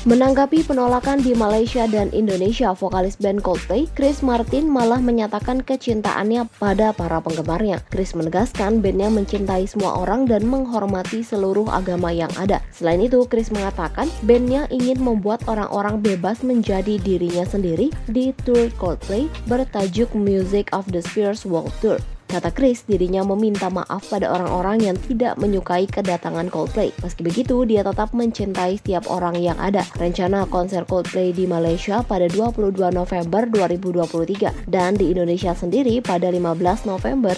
Menanggapi 0.00 0.64
penolakan 0.64 1.20
di 1.20 1.36
Malaysia 1.36 1.84
dan 1.84 2.08
Indonesia, 2.16 2.72
vokalis 2.72 3.20
band 3.20 3.44
Coldplay, 3.44 3.84
Chris 3.92 4.24
Martin 4.24 4.64
malah 4.64 4.96
menyatakan 4.96 5.60
kecintaannya 5.60 6.48
pada 6.56 6.96
para 6.96 7.20
penggemarnya. 7.20 7.84
Chris 7.92 8.16
menegaskan 8.16 8.80
bandnya 8.80 9.12
mencintai 9.12 9.68
semua 9.68 10.00
orang 10.00 10.24
dan 10.24 10.48
menghormati 10.48 11.20
seluruh 11.20 11.68
agama 11.68 12.08
yang 12.16 12.32
ada. 12.40 12.64
Selain 12.72 13.04
itu, 13.04 13.28
Chris 13.28 13.52
mengatakan 13.52 14.08
bandnya 14.24 14.64
ingin 14.72 15.04
membuat 15.04 15.44
orang-orang 15.44 16.00
bebas 16.00 16.40
menjadi 16.40 16.96
dirinya 16.96 17.44
sendiri 17.44 17.92
di 18.08 18.32
tour 18.48 18.72
Coldplay 18.80 19.28
bertajuk 19.52 20.16
Music 20.16 20.72
of 20.72 20.88
the 20.88 21.04
Spheres 21.04 21.44
World 21.44 21.76
Tour. 21.84 22.00
Kata 22.30 22.54
Chris, 22.54 22.86
dirinya 22.86 23.26
meminta 23.26 23.66
maaf 23.66 24.06
pada 24.06 24.30
orang-orang 24.30 24.86
yang 24.86 24.94
tidak 24.94 25.34
menyukai 25.42 25.90
kedatangan 25.90 26.46
Coldplay. 26.46 26.94
Meski 27.02 27.26
begitu, 27.26 27.66
dia 27.66 27.82
tetap 27.82 28.14
mencintai 28.14 28.78
setiap 28.78 29.10
orang 29.10 29.34
yang 29.34 29.58
ada. 29.58 29.82
Rencana 29.98 30.46
konser 30.46 30.86
Coldplay 30.86 31.34
di 31.34 31.50
Malaysia 31.50 32.06
pada 32.06 32.30
22 32.30 32.70
November 32.94 33.50
2023 33.50 34.70
dan 34.70 34.94
di 34.94 35.10
Indonesia 35.10 35.58
sendiri 35.58 35.98
pada 35.98 36.30
15 36.30 36.86
November 36.86 37.34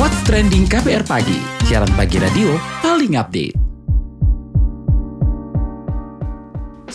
What's 0.00 0.20
Trending 0.24 0.64
KPR 0.64 1.04
Pagi, 1.04 1.38
siaran 1.68 1.92
pagi 1.92 2.16
radio 2.16 2.56
paling 2.80 3.20
update. 3.20 3.73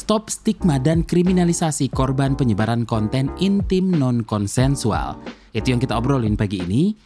Stop 0.09 0.33
stigma 0.33 0.81
dan 0.81 1.05
kriminalisasi 1.05 1.93
korban 1.93 2.33
penyebaran 2.33 2.81
konten 2.81 3.29
intim 3.37 3.93
non-konsensual. 3.93 5.21
Itu 5.53 5.69
yang 5.69 5.77
kita 5.77 5.93
obrolin 5.93 6.33
pagi 6.33 6.65
ini. 6.65 6.97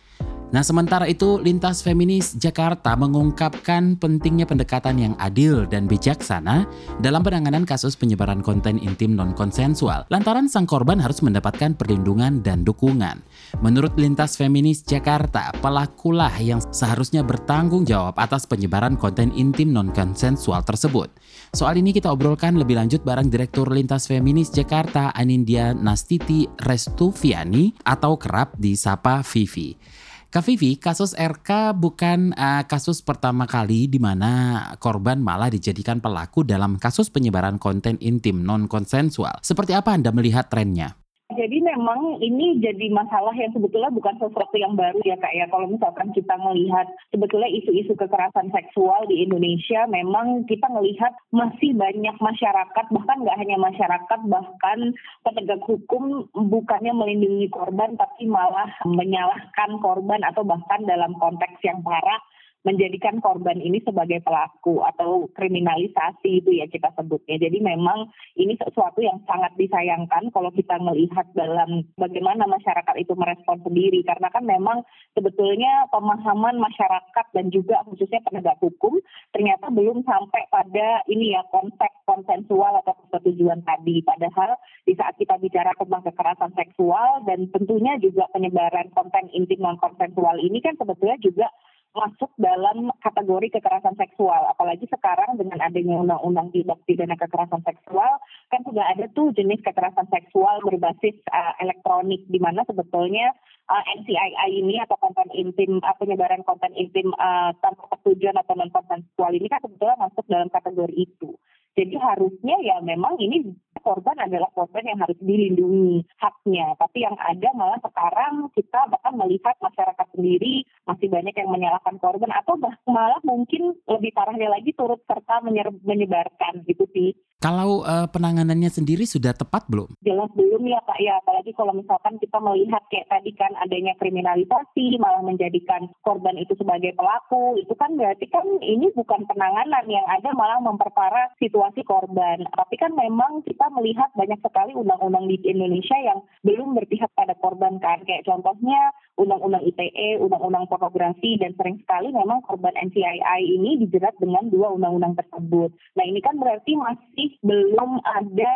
Nah, 0.53 0.62
sementara 0.62 1.10
itu, 1.10 1.41
Lintas 1.41 1.81
Feminis 1.81 2.38
Jakarta 2.38 2.93
mengungkapkan 2.93 3.98
pentingnya 3.98 4.45
pendekatan 4.45 5.01
yang 5.01 5.13
adil 5.17 5.65
dan 5.65 5.89
bijaksana 5.89 6.69
dalam 7.01 7.25
penanganan 7.25 7.65
kasus 7.65 7.98
penyebaran 7.98 8.45
konten 8.45 8.77
intim 8.77 9.17
non-konsensual, 9.17 10.05
lantaran 10.13 10.45
sang 10.45 10.69
korban 10.69 11.01
harus 11.01 11.25
mendapatkan 11.25 11.74
perlindungan 11.74 12.45
dan 12.45 12.62
dukungan. 12.62 13.25
Menurut 13.65 13.98
Lintas 13.98 14.38
Feminis 14.38 14.86
Jakarta, 14.86 15.50
pelakulah 15.57 16.38
yang 16.38 16.62
seharusnya 16.62 17.25
bertanggung 17.25 17.81
jawab 17.89 18.13
atas 18.22 18.45
penyebaran 18.45 18.93
konten 18.93 19.33
intim 19.33 19.74
non-konsensual 19.74 20.62
tersebut. 20.62 21.10
Soal 21.50 21.81
ini 21.81 21.98
kita 21.98 22.13
obrolkan 22.13 22.62
lebih 22.62 22.77
lanjut 22.77 23.01
bareng 23.01 23.25
Direktur 23.25 23.74
Lintas 23.74 24.05
Feminis 24.05 24.53
Jakarta, 24.53 25.10
Anindya 25.17 25.74
Nastiti 25.74 26.45
Restuviani, 26.62 27.74
atau 27.89 28.22
kerap 28.22 28.53
disapa 28.62 29.25
Vivi. 29.25 30.02
Kak 30.33 30.49
Vivi, 30.49 30.81
kasus 30.81 31.13
RK 31.13 31.77
bukan 31.77 32.33
uh, 32.33 32.65
kasus 32.65 33.05
pertama 33.05 33.45
kali 33.45 33.85
di 33.85 34.01
mana 34.01 34.65
korban 34.81 35.21
malah 35.21 35.45
dijadikan 35.53 36.01
pelaku 36.01 36.41
dalam 36.41 36.81
kasus 36.81 37.13
penyebaran 37.13 37.61
konten 37.61 38.01
intim 38.01 38.41
non 38.41 38.65
konsensual. 38.65 39.37
Seperti 39.45 39.77
apa 39.77 39.93
Anda 39.93 40.09
melihat 40.09 40.49
trennya? 40.49 41.02
Jadi 41.32 41.63
memang 41.63 42.20
ini 42.20 42.60
jadi 42.60 42.92
masalah 42.92 43.32
yang 43.34 43.50
sebetulnya 43.56 43.88
bukan 43.96 44.20
sesuatu 44.20 44.53
yang 44.60 44.75
baru 44.75 45.00
ya 45.08 45.15
kak 45.15 45.32
ya. 45.32 45.48
Kalau 45.48 45.72
misalkan 45.72 46.12
kita 46.12 46.36
melihat 46.36 46.92
sebetulnya 47.15 47.48
isu-isu 47.48 47.96
kekerasan 47.96 48.51
seksual 48.51 49.08
di 49.08 49.24
Indonesia 49.24 49.88
memang 49.88 50.44
kita 50.46 50.68
melihat 50.75 51.15
masih 51.32 51.74
banyak 51.74 52.13
masyarakat 52.20 52.86
bahkan 52.92 53.18
nggak 53.24 53.39
hanya 53.39 53.58
masyarakat 53.58 54.20
bahkan 54.30 54.80
penegak 55.24 55.63
hukum 55.63 56.27
bukannya 56.36 56.92
melindungi 56.92 57.48
korban 57.50 57.96
tapi 57.96 58.27
malah 58.27 58.70
menyalahkan 58.84 59.80
korban 59.80 60.22
atau 60.27 60.44
bahkan 60.44 60.84
dalam 60.86 61.15
konteks 61.18 61.58
yang 61.63 61.80
parah 61.82 62.20
menjadikan 62.63 63.20
korban 63.20 63.60
ini 63.60 63.84
sebagai 63.84 64.24
pelaku 64.24 64.79
atau 64.88 65.27
kriminalisasi 65.36 66.43
itu 66.43 66.55
ya 66.55 66.65
kita 66.72 66.96
sebutnya. 66.96 67.36
Jadi 67.36 67.60
memang 67.60 68.08
ini 68.39 68.55
sesuatu 68.55 69.03
yang 69.03 69.20
sangat 69.27 69.51
disayangkan 69.60 70.32
kalau 70.32 70.50
kita 70.55 70.79
melihat 70.79 71.27
dalam 71.36 71.84
bagaimana 72.00 72.48
masyarakat 72.48 72.96
itu 73.00 73.13
merespon 73.20 73.60
sendiri 73.67 74.00
karena 74.08 74.32
kan 74.32 74.48
memang 74.48 74.88
sebetulnya 75.12 75.91
pemahaman 75.91 76.55
masyarakat 76.58 77.25
dan 77.36 77.51
juga 77.51 77.84
khususnya 77.84 78.24
penegak 78.24 78.55
hukum 78.63 78.96
ternyata 79.36 79.67
belum 79.67 80.08
sampai 80.08 80.48
pada 80.48 81.03
ini 81.12 81.36
ya 81.36 81.43
konsep 81.51 81.91
konsensual 82.08 82.79
atau 82.79 82.96
persetujuan 82.96 83.60
tadi. 83.67 84.00
Padahal 84.08 84.55
di 84.88 84.96
saat 84.96 85.20
kita 85.20 85.36
bicara 85.39 85.75
tentang 85.75 86.08
kekerasan 86.08 86.55
seksual 86.55 87.27
dan 87.27 87.51
tentunya 87.51 88.00
juga 88.00 88.32
penyebaran 88.32 88.88
konten 88.96 89.27
intim 89.36 89.60
non 89.60 89.75
konsensual 89.84 90.39
ini 90.39 90.63
kan 90.63 90.79
sebetulnya 90.79 91.20
juga 91.20 91.51
masuk 91.93 92.33
dalam 92.41 92.89
kategori 93.00 93.57
kekerasan 93.57 93.93
seksual. 93.95 94.50
Apalagi 94.50 94.89
sekarang 94.89 95.38
dengan 95.38 95.62
adanya 95.62 96.01
undang-undang 96.01 96.50
tindak 96.50 96.81
pidana 96.89 97.13
kekerasan 97.13 97.62
seksual, 97.62 98.17
kan 98.50 98.62
sudah 98.65 98.85
ada 98.89 99.05
tuh 99.13 99.29
jenis 99.38 99.62
kekerasan 99.62 100.09
seksual 100.09 100.59
berbasis 100.65 101.15
uh, 101.29 101.53
elektronik, 101.62 102.25
di 102.25 102.41
mana 102.41 102.65
sebetulnya 102.65 103.31
uh, 103.69 103.77
eh, 103.77 103.85
NCII 104.01 104.50
ini 104.65 104.81
atau 104.81 104.97
konten 104.97 105.29
intim, 105.38 105.77
uh, 105.85 105.95
penyebaran 106.01 106.41
konten 106.41 106.73
intim 106.73 107.13
uh, 107.15 107.53
tanpa 107.62 107.85
persetujuan 107.93 108.41
atau 108.41 108.57
non 108.57 108.73
konsensual 108.73 109.31
ini 109.38 109.45
kan 109.45 109.62
sebetulnya 109.62 109.97
masuk 110.01 110.25
dalam 110.25 110.50
kategori 110.50 110.95
itu. 110.97 111.38
Jadi 111.73 111.97
harusnya 111.97 112.53
ya 112.62 112.77
memang 112.85 113.17
ini 113.17 113.50
korban 113.81 114.13
adalah 114.21 114.45
korban 114.53 114.85
yang 114.85 115.01
harus 115.01 115.17
dilindungi 115.17 116.05
haknya. 116.21 116.77
Tapi 116.77 117.01
yang 117.01 117.17
ada 117.17 117.50
malah 117.57 117.81
sekarang 117.81 118.53
kita 118.53 118.79
bahkan 118.93 119.17
melihat 119.17 119.57
masyarakat 119.57 120.07
sendiri 120.13 120.62
masih 120.83 121.07
banyak 121.07 121.35
yang 121.35 121.49
menyalahkan 121.51 121.95
korban 121.99 122.31
atau 122.35 122.59
malah 122.87 123.19
mungkin 123.23 123.75
lebih 123.87 124.11
parahnya 124.11 124.51
lagi 124.51 124.75
turut 124.75 124.99
serta 125.07 125.39
menyebarkan 125.83 126.67
gitu 126.67 126.83
sih. 126.91 127.15
Kalau 127.43 127.83
uh, 127.83 128.07
penanganannya 128.07 128.71
sendiri 128.71 129.03
sudah 129.03 129.35
tepat 129.35 129.67
belum? 129.67 129.91
Jelas 129.99 130.31
belum 130.31 130.63
ya 130.63 130.79
Pak 130.79 130.95
ya, 131.03 131.19
apalagi 131.19 131.51
kalau 131.51 131.75
misalkan 131.75 132.15
kita 132.15 132.39
melihat 132.39 132.79
kayak 132.87 133.11
tadi 133.11 133.35
kan 133.35 133.51
adanya 133.59 133.91
kriminalisasi, 133.99 134.95
malah 134.95 135.19
menjadikan 135.19 135.91
korban 136.07 136.39
itu 136.39 136.55
sebagai 136.55 136.95
pelaku, 136.95 137.59
itu 137.59 137.75
kan 137.75 137.99
berarti 137.99 138.31
kan 138.31 138.47
ini 138.63 138.95
bukan 138.95 139.27
penanganan 139.27 139.83
yang 139.91 140.07
ada 140.07 140.31
malah 140.31 140.63
memperparah 140.63 141.35
situasi 141.35 141.83
korban. 141.83 142.47
Tapi 142.47 142.79
kan 142.79 142.95
memang 142.95 143.43
kita 143.43 143.67
melihat 143.75 144.07
banyak 144.15 144.39
sekali 144.39 144.71
undang-undang 144.71 145.27
di 145.27 145.35
Indonesia 145.43 145.99
yang 145.99 146.23
belum 146.47 146.79
berpihak 146.79 147.11
pada 147.11 147.35
korban 147.43 147.75
kan, 147.83 148.07
kayak 148.07 148.23
contohnya 148.23 148.95
undang-undang 149.13 149.62
ITE, 149.62 150.17
undang-undang 150.17 150.65
pornografi, 150.65 151.38
dan 151.38 151.53
sering 151.53 151.77
sekali 151.86 152.10
memang 152.10 152.41
korban 152.46 152.74
NCII 152.74 153.41
ini 153.46 153.77
dijerat 153.86 154.17
dengan 154.17 154.50
dua 154.50 154.74
undang-undang 154.74 155.13
tersebut. 155.17 155.70
Nah 156.00 156.05
ini 156.05 156.20
kan 156.20 156.41
berarti 156.41 156.74
masih 156.74 157.29
belum 157.46 158.01
ada 158.01 158.53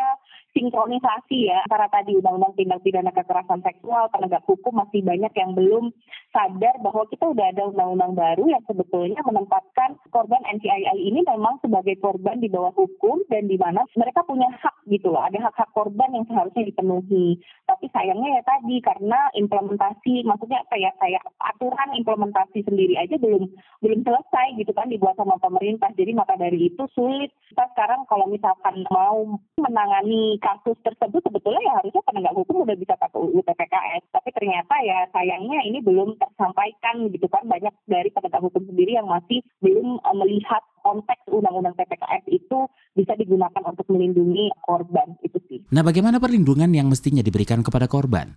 sinkronisasi 0.56 1.52
ya 1.52 1.64
antara 1.68 1.90
tadi 1.92 2.16
undang-undang 2.16 2.56
tindak 2.56 2.80
pidana 2.80 3.12
kekerasan 3.12 3.60
seksual 3.60 4.08
penegak 4.08 4.44
hukum 4.48 4.80
masih 4.80 5.04
banyak 5.04 5.32
yang 5.36 5.52
belum 5.52 5.92
sadar 6.32 6.76
bahwa 6.80 7.04
kita 7.08 7.24
udah 7.28 7.46
ada 7.52 7.62
undang-undang 7.68 8.12
baru 8.16 8.44
yang 8.48 8.64
sebetulnya 8.64 9.20
menempatkan 9.24 9.96
korban 10.12 10.40
NCII 10.48 10.98
ini 11.04 11.20
memang 11.24 11.60
sebagai 11.60 11.96
korban 12.00 12.40
di 12.40 12.48
bawah 12.48 12.72
hukum 12.72 13.24
dan 13.28 13.48
di 13.48 13.60
mana 13.60 13.84
mereka 13.96 14.24
punya 14.24 14.48
hak 14.60 14.76
gitu 14.88 15.12
loh 15.12 15.24
ada 15.24 15.36
hak-hak 15.36 15.68
korban 15.76 16.10
yang 16.16 16.24
seharusnya 16.28 16.64
dipenuhi. 16.64 17.40
Tapi 17.68 17.86
sayangnya 17.92 18.40
ya 18.40 18.42
tadi 18.44 18.80
karena 18.80 19.20
implementasi 19.36 20.24
maksudnya 20.24 20.64
apa 20.64 20.76
ya 20.80 20.90
kayak 20.96 21.22
aturan 21.40 21.90
implementasi 21.96 22.64
sendiri 22.64 22.96
aja 22.96 23.20
belum 23.20 23.48
belum 23.84 24.00
selesai 24.02 24.56
gitu 24.56 24.72
kan 24.72 24.88
dibuat 24.88 25.16
sama 25.20 25.36
pemerintah. 25.36 25.92
Jadi 25.92 26.16
maka 26.16 26.34
dari 26.40 26.72
itu 26.72 26.84
sulit. 26.96 27.30
Kita 27.52 27.68
sekarang 27.76 28.08
kalau 28.08 28.26
misalkan 28.28 28.84
mau 28.88 29.36
menangani 29.60 30.37
kasus 30.38 30.78
tersebut 30.80 31.20
sebetulnya 31.20 31.62
ya 31.62 31.72
harusnya 31.82 32.02
penegak 32.06 32.34
hukum 32.34 32.64
udah 32.64 32.76
bisa 32.78 32.94
pakai 32.96 33.18
UU 33.18 33.40
TPKS. 33.44 34.02
Tapi 34.14 34.28
ternyata 34.32 34.74
ya 34.82 34.98
sayangnya 35.12 35.60
ini 35.66 35.78
belum 35.84 36.16
tersampaikan 36.16 37.10
gitu 37.12 37.26
kan 37.28 37.44
banyak 37.44 37.74
dari 37.86 38.08
penegak 38.10 38.42
hukum 38.42 38.64
sendiri 38.66 38.96
yang 38.96 39.06
masih 39.06 39.44
belum 39.60 40.00
uh, 40.02 40.16
melihat 40.16 40.62
konteks 40.80 41.28
undang-undang 41.28 41.76
TPKS 41.76 42.24
itu 42.30 42.58
bisa 42.96 43.12
digunakan 43.18 43.62
untuk 43.66 43.86
melindungi 43.92 44.50
korban 44.64 45.18
itu 45.20 45.38
sih. 45.50 45.60
Nah, 45.68 45.84
bagaimana 45.84 46.16
perlindungan 46.22 46.72
yang 46.72 46.88
mestinya 46.88 47.20
diberikan 47.20 47.60
kepada 47.60 47.84
korban? 47.90 48.34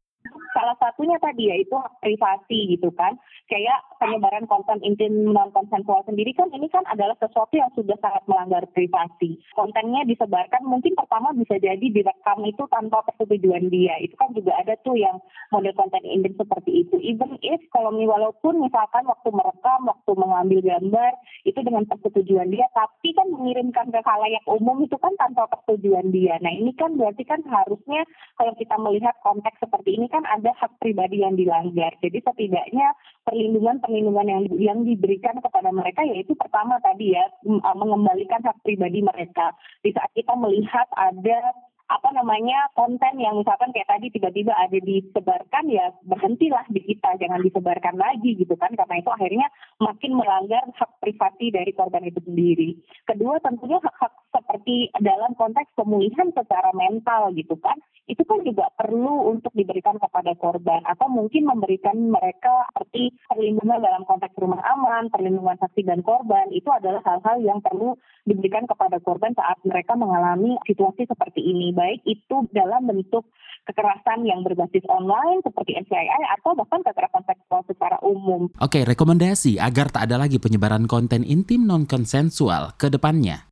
salah 0.51 0.75
satunya 0.77 1.17
tadi 1.17 1.49
yaitu 1.49 1.73
hak 1.73 1.97
privasi 2.03 2.77
gitu 2.77 2.93
kan. 2.93 3.17
Kayak 3.51 3.83
penyebaran 3.99 4.47
konten 4.47 4.79
intim 4.79 5.27
non 5.27 5.51
konsensual 5.51 6.07
sendiri 6.07 6.31
kan 6.31 6.47
ini 6.55 6.71
kan 6.71 6.87
adalah 6.87 7.19
sesuatu 7.19 7.51
yang 7.51 7.67
sudah 7.75 7.99
sangat 7.99 8.23
melanggar 8.23 8.63
privasi. 8.71 9.43
Kontennya 9.51 10.07
disebarkan 10.07 10.63
mungkin 10.63 10.95
pertama 10.95 11.35
bisa 11.35 11.59
jadi 11.59 11.83
direkam 11.83 12.47
itu 12.47 12.63
tanpa 12.71 13.03
persetujuan 13.11 13.67
dia. 13.67 13.99
Itu 13.99 14.15
kan 14.15 14.31
juga 14.31 14.55
ada 14.55 14.79
tuh 14.87 14.95
yang 14.95 15.19
model 15.51 15.75
konten 15.75 15.99
intim 16.07 16.31
seperti 16.39 16.87
itu. 16.87 16.95
Even 17.03 17.35
if 17.43 17.59
kalau 17.75 17.91
walaupun 17.91 18.63
misalkan 18.63 19.03
waktu 19.03 19.29
merekam, 19.35 19.83
waktu 19.83 20.11
mengambil 20.15 20.59
gambar 20.63 21.11
itu 21.43 21.59
dengan 21.59 21.83
persetujuan 21.91 22.55
dia, 22.55 22.71
tapi 22.71 23.11
kan 23.11 23.27
mengirimkan 23.35 23.91
ke 23.91 23.99
khalayak 23.99 24.47
umum 24.47 24.79
itu 24.87 24.95
kan 24.95 25.11
tanpa 25.19 25.51
persetujuan 25.51 26.07
dia. 26.15 26.39
Nah 26.39 26.55
ini 26.55 26.71
kan 26.79 26.95
berarti 26.95 27.27
kan 27.27 27.43
harusnya 27.43 28.07
kalau 28.39 28.55
kita 28.55 28.79
melihat 28.79 29.19
konteks 29.19 29.59
seperti 29.59 29.99
ini 29.99 30.07
kan 30.07 30.23
ada 30.23 30.55
hak 30.55 30.79
pribadi 30.79 31.19
yang 31.19 31.35
dilanggar. 31.35 31.91
Jadi 31.99 32.23
setidaknya 32.23 32.95
perlindungan-perlindungan 33.41 34.27
yang 34.29 34.43
yang 34.61 34.79
diberikan 34.85 35.41
kepada 35.41 35.73
mereka 35.73 36.05
yaitu 36.05 36.37
pertama 36.37 36.77
tadi 36.85 37.17
ya 37.17 37.25
mengembalikan 37.73 38.45
hak 38.45 38.61
pribadi 38.61 39.01
mereka. 39.01 39.57
Di 39.81 39.89
saat 39.89 40.13
kita 40.13 40.37
melihat 40.37 40.85
ada 40.93 41.57
apa 41.91 42.09
namanya 42.15 42.71
konten 42.71 43.19
yang 43.19 43.35
misalkan 43.35 43.75
kayak 43.75 43.91
tadi 43.91 44.07
tiba-tiba 44.07 44.55
ada 44.55 44.79
disebarkan 44.79 45.67
ya 45.67 45.91
berhentilah 46.07 46.63
di 46.71 46.79
kita 46.87 47.19
jangan 47.19 47.43
disebarkan 47.43 47.99
lagi 47.99 48.39
gitu 48.39 48.55
kan. 48.55 48.71
Karena 48.71 49.03
itu 49.03 49.11
akhirnya 49.11 49.47
makin 49.83 50.15
melanggar 50.15 50.63
hak 50.71 50.91
privasi 51.03 51.51
dari 51.51 51.75
korban 51.75 52.07
itu 52.07 52.23
sendiri. 52.23 52.79
Kedua 53.03 53.43
tentunya 53.43 53.83
hak-hak 53.83 54.13
seperti 54.31 54.87
dalam 55.03 55.35
konteks 55.35 55.75
pemulihan 55.75 56.31
secara 56.31 56.71
mental 56.71 57.35
gitu 57.35 57.59
kan. 57.59 57.75
Itu 58.07 58.23
kan 58.23 58.43
juga 58.47 58.71
perlu 58.79 59.31
untuk 59.31 59.51
diberikan 59.51 59.99
kepada 59.99 60.31
korban 60.39 60.83
atau 60.87 61.11
mungkin 61.11 61.47
memberikan 61.47 61.95
mereka 61.95 62.71
seperti 62.71 63.15
perlindungan 63.27 63.83
dalam 63.83 64.03
konteks 64.07 64.35
rumah 64.39 64.63
aman, 64.63 65.11
perlindungan 65.11 65.59
saksi 65.59 65.83
dan 65.83 65.99
korban. 66.03 66.47
Itu 66.55 66.71
adalah 66.71 67.03
hal-hal 67.03 67.43
yang 67.43 67.59
perlu 67.59 67.99
diberikan 68.25 68.69
kepada 68.69 69.01
korban 69.01 69.33
saat 69.33 69.57
mereka 69.65 69.97
mengalami 69.97 70.57
situasi 70.69 71.09
seperti 71.09 71.41
ini 71.41 71.73
baik 71.73 72.05
itu 72.05 72.45
dalam 72.53 72.85
bentuk 72.85 73.25
kekerasan 73.65 74.25
yang 74.25 74.41
berbasis 74.41 74.85
online 74.89 75.41
seperti 75.45 75.77
NCII 75.77 76.23
atau 76.41 76.57
bahkan 76.57 76.81
kekerasan 76.81 77.23
seksual 77.25 77.61
secara 77.69 77.97
umum. 78.01 78.49
Oke, 78.57 78.81
rekomendasi 78.85 79.61
agar 79.61 79.93
tak 79.93 80.09
ada 80.09 80.17
lagi 80.21 80.41
penyebaran 80.41 80.89
konten 80.89 81.21
intim 81.21 81.69
non 81.69 81.85
konsensual 81.85 82.73
ke 82.77 82.89
depannya. 82.89 83.51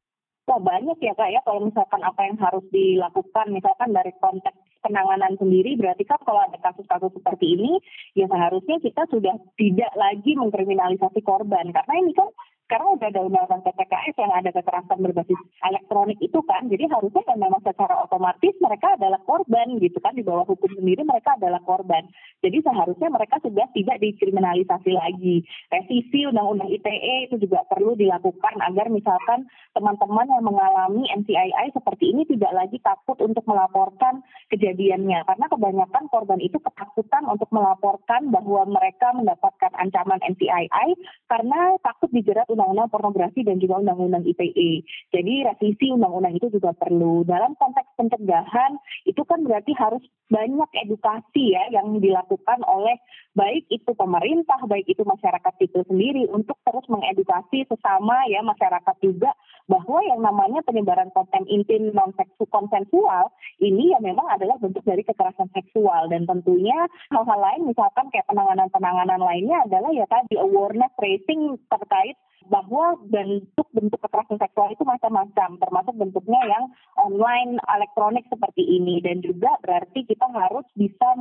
Wah 0.50 0.58
banyak 0.58 0.98
ya 0.98 1.14
kak 1.14 1.30
ya 1.30 1.46
kalau 1.46 1.70
misalkan 1.70 2.02
apa 2.02 2.26
yang 2.26 2.38
harus 2.42 2.66
dilakukan 2.74 3.54
misalkan 3.54 3.94
dari 3.94 4.10
konteks 4.18 4.58
penanganan 4.82 5.38
sendiri 5.38 5.78
berarti 5.78 6.10
kan 6.10 6.18
kalau 6.26 6.42
ada 6.42 6.58
kasus-kasus 6.58 7.14
seperti 7.22 7.54
ini 7.54 7.78
ya 8.18 8.26
seharusnya 8.26 8.82
kita 8.82 9.06
sudah 9.14 9.38
tidak 9.62 9.94
lagi 9.94 10.34
mengkriminalisasi 10.34 11.22
korban 11.22 11.70
karena 11.70 11.94
ini 12.02 12.18
kan 12.18 12.34
sekarang 12.70 13.02
udah 13.02 13.10
ada 13.10 13.26
undang-undang 13.26 13.66
PPKS 13.66 14.16
yang 14.22 14.30
ada 14.30 14.54
kekerasan 14.54 15.02
berbasis 15.02 15.42
elektronik 15.66 16.22
itu 16.22 16.38
kan, 16.46 16.70
jadi 16.70 16.86
harusnya 16.86 17.26
kan 17.26 17.42
memang 17.42 17.66
secara 17.66 17.98
otomatis 18.06 18.54
mereka 18.62 18.94
adalah 18.94 19.18
korban 19.26 19.82
gitu 19.82 19.98
kan, 19.98 20.14
di 20.14 20.22
bawah 20.22 20.46
hukum 20.46 20.70
sendiri 20.78 21.02
mereka 21.02 21.34
adalah 21.34 21.58
korban. 21.66 22.06
Jadi 22.46 22.62
seharusnya 22.62 23.10
mereka 23.10 23.42
sudah 23.42 23.66
tidak 23.74 23.98
dikriminalisasi 23.98 24.92
lagi. 24.94 25.42
Revisi 25.74 26.30
undang-undang 26.30 26.70
ITE 26.70 27.34
itu 27.34 27.42
juga 27.42 27.66
perlu 27.66 27.98
dilakukan 27.98 28.62
agar 28.62 28.86
misalkan 28.94 29.50
teman-teman 29.74 30.30
yang 30.30 30.46
mengalami 30.46 31.10
NCII 31.10 31.74
seperti 31.74 32.14
ini 32.14 32.30
tidak 32.30 32.54
lagi 32.54 32.78
takut 32.86 33.18
untuk 33.18 33.50
melaporkan 33.50 34.22
kejadiannya, 34.54 35.26
karena 35.26 35.46
kebanyakan 35.50 36.06
korban 36.14 36.38
itu 36.38 36.62
ketakutan 36.62 37.26
untuk 37.26 37.50
melaporkan 37.50 38.30
bahwa 38.30 38.70
mereka 38.70 39.10
mendapatkan 39.18 39.74
ancaman 39.74 40.22
NCII 40.22 40.90
karena 41.26 41.74
takut 41.82 42.14
dijerat 42.14 42.46
undang-undang 42.60 42.92
pornografi 42.92 43.48
dan 43.48 43.56
juga 43.64 43.80
undang-undang 43.80 44.28
ITE. 44.28 44.84
Jadi 45.16 45.34
revisi 45.48 45.96
undang-undang 45.96 46.36
itu 46.36 46.52
juga 46.52 46.76
perlu. 46.76 47.24
Dalam 47.24 47.56
konteks 47.56 47.96
pencegahan 47.96 48.76
itu 49.08 49.24
kan 49.24 49.48
berarti 49.48 49.72
harus 49.80 50.04
banyak 50.28 50.70
edukasi 50.84 51.56
ya 51.56 51.64
yang 51.72 52.04
dilakukan 52.04 52.60
oleh 52.68 53.00
baik 53.34 53.64
itu 53.72 53.96
pemerintah, 53.96 54.60
baik 54.68 54.86
itu 54.92 55.08
masyarakat 55.08 55.56
itu 55.64 55.80
sendiri 55.88 56.28
untuk 56.28 56.60
terus 56.68 56.84
mengedukasi 56.92 57.64
sesama 57.66 58.28
ya 58.28 58.44
masyarakat 58.44 58.96
juga 59.00 59.32
bahwa 59.70 60.02
yang 60.02 60.20
namanya 60.20 60.66
penyebaran 60.66 61.14
konten 61.14 61.46
intim 61.46 61.94
non 61.96 62.12
konsensual 62.50 63.30
ini 63.62 63.94
ya 63.94 64.02
memang 64.02 64.26
adalah 64.34 64.58
bentuk 64.58 64.82
dari 64.82 65.06
kekerasan 65.06 65.50
seksual 65.54 66.10
dan 66.10 66.26
tentunya 66.26 66.90
hal-hal 67.14 67.40
lain 67.40 67.70
misalkan 67.70 68.10
kayak 68.10 68.26
penanganan-penanganan 68.26 69.22
lainnya 69.22 69.62
adalah 69.70 69.94
ya 69.94 70.10
tadi 70.10 70.42
awareness 70.42 70.94
raising 70.98 71.58
terkait 71.70 72.18
bahwa 72.50 72.98
bentuk-bentuk 73.08 74.02
kekerasan 74.02 74.42
seksual 74.42 74.74
itu 74.74 74.84
macam-macam, 74.84 75.62
termasuk 75.62 75.94
bentuknya 75.96 76.42
yang 76.50 76.66
online, 76.98 77.62
elektronik 77.70 78.26
seperti 78.28 78.66
ini. 78.66 79.00
Dan 79.00 79.22
juga 79.22 79.56
berarti 79.62 80.04
kita 80.04 80.26
harus 80.34 80.66
bisa 80.74 81.14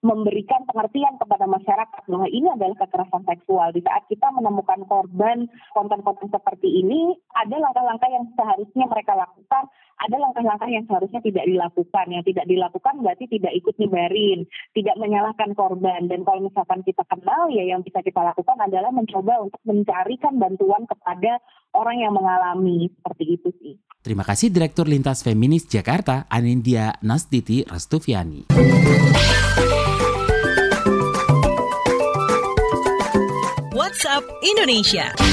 memberikan 0.00 0.64
pengertian 0.64 1.20
kepada 1.20 1.44
masyarakat 1.44 2.02
bahwa 2.08 2.28
ini 2.32 2.48
adalah 2.48 2.76
kekerasan 2.86 3.26
seksual. 3.28 3.68
Di 3.76 3.84
saat 3.84 4.08
kita 4.08 4.32
menemukan 4.32 4.88
korban 4.88 5.44
konten-konten 5.76 6.32
seperti 6.32 6.80
ini, 6.80 7.18
ada 7.36 7.60
langkah-langkah 7.60 8.08
yang 8.08 8.24
seharusnya 8.32 8.88
mereka 8.88 9.12
lakukan, 9.12 9.68
ada 10.00 10.16
langkah-langkah 10.16 10.68
yang 10.72 10.84
seharusnya 10.88 11.20
tidak 11.20 11.44
dilakukan. 11.44 12.06
Yang 12.08 12.24
tidak 12.32 12.46
dilakukan 12.48 12.94
berarti 13.04 13.24
tidak 13.28 13.52
ikut 13.52 13.74
nyebarin, 13.76 14.48
tidak 14.72 14.96
menyalahkan 14.96 15.50
korban. 15.52 16.08
Dan 16.08 16.24
kalau 16.24 16.48
misalkan 16.48 16.80
kita 16.80 17.04
kenal, 17.04 17.52
ya 17.52 17.64
yang 17.68 17.84
bisa 17.84 18.00
kita 18.00 18.20
lakukan 18.24 18.56
adalah 18.56 18.88
mencoba 18.88 19.44
untuk 19.44 19.60
mencarikan 19.68 20.40
bantuan 20.40 20.88
kepada 20.88 21.36
orang 21.76 22.00
yang 22.00 22.12
mengalami 22.16 22.88
seperti 22.88 23.24
itu 23.36 23.48
sih. 23.60 23.74
Terima 24.00 24.24
kasih 24.24 24.48
Direktur 24.48 24.88
Lintas 24.88 25.20
Feminis 25.20 25.68
Jakarta, 25.68 26.24
Anindya 26.32 26.96
Nastiti 27.04 27.60
Restuviani. 27.68 28.48
WhatsApp 33.76 34.24
Indonesia. 34.40 35.29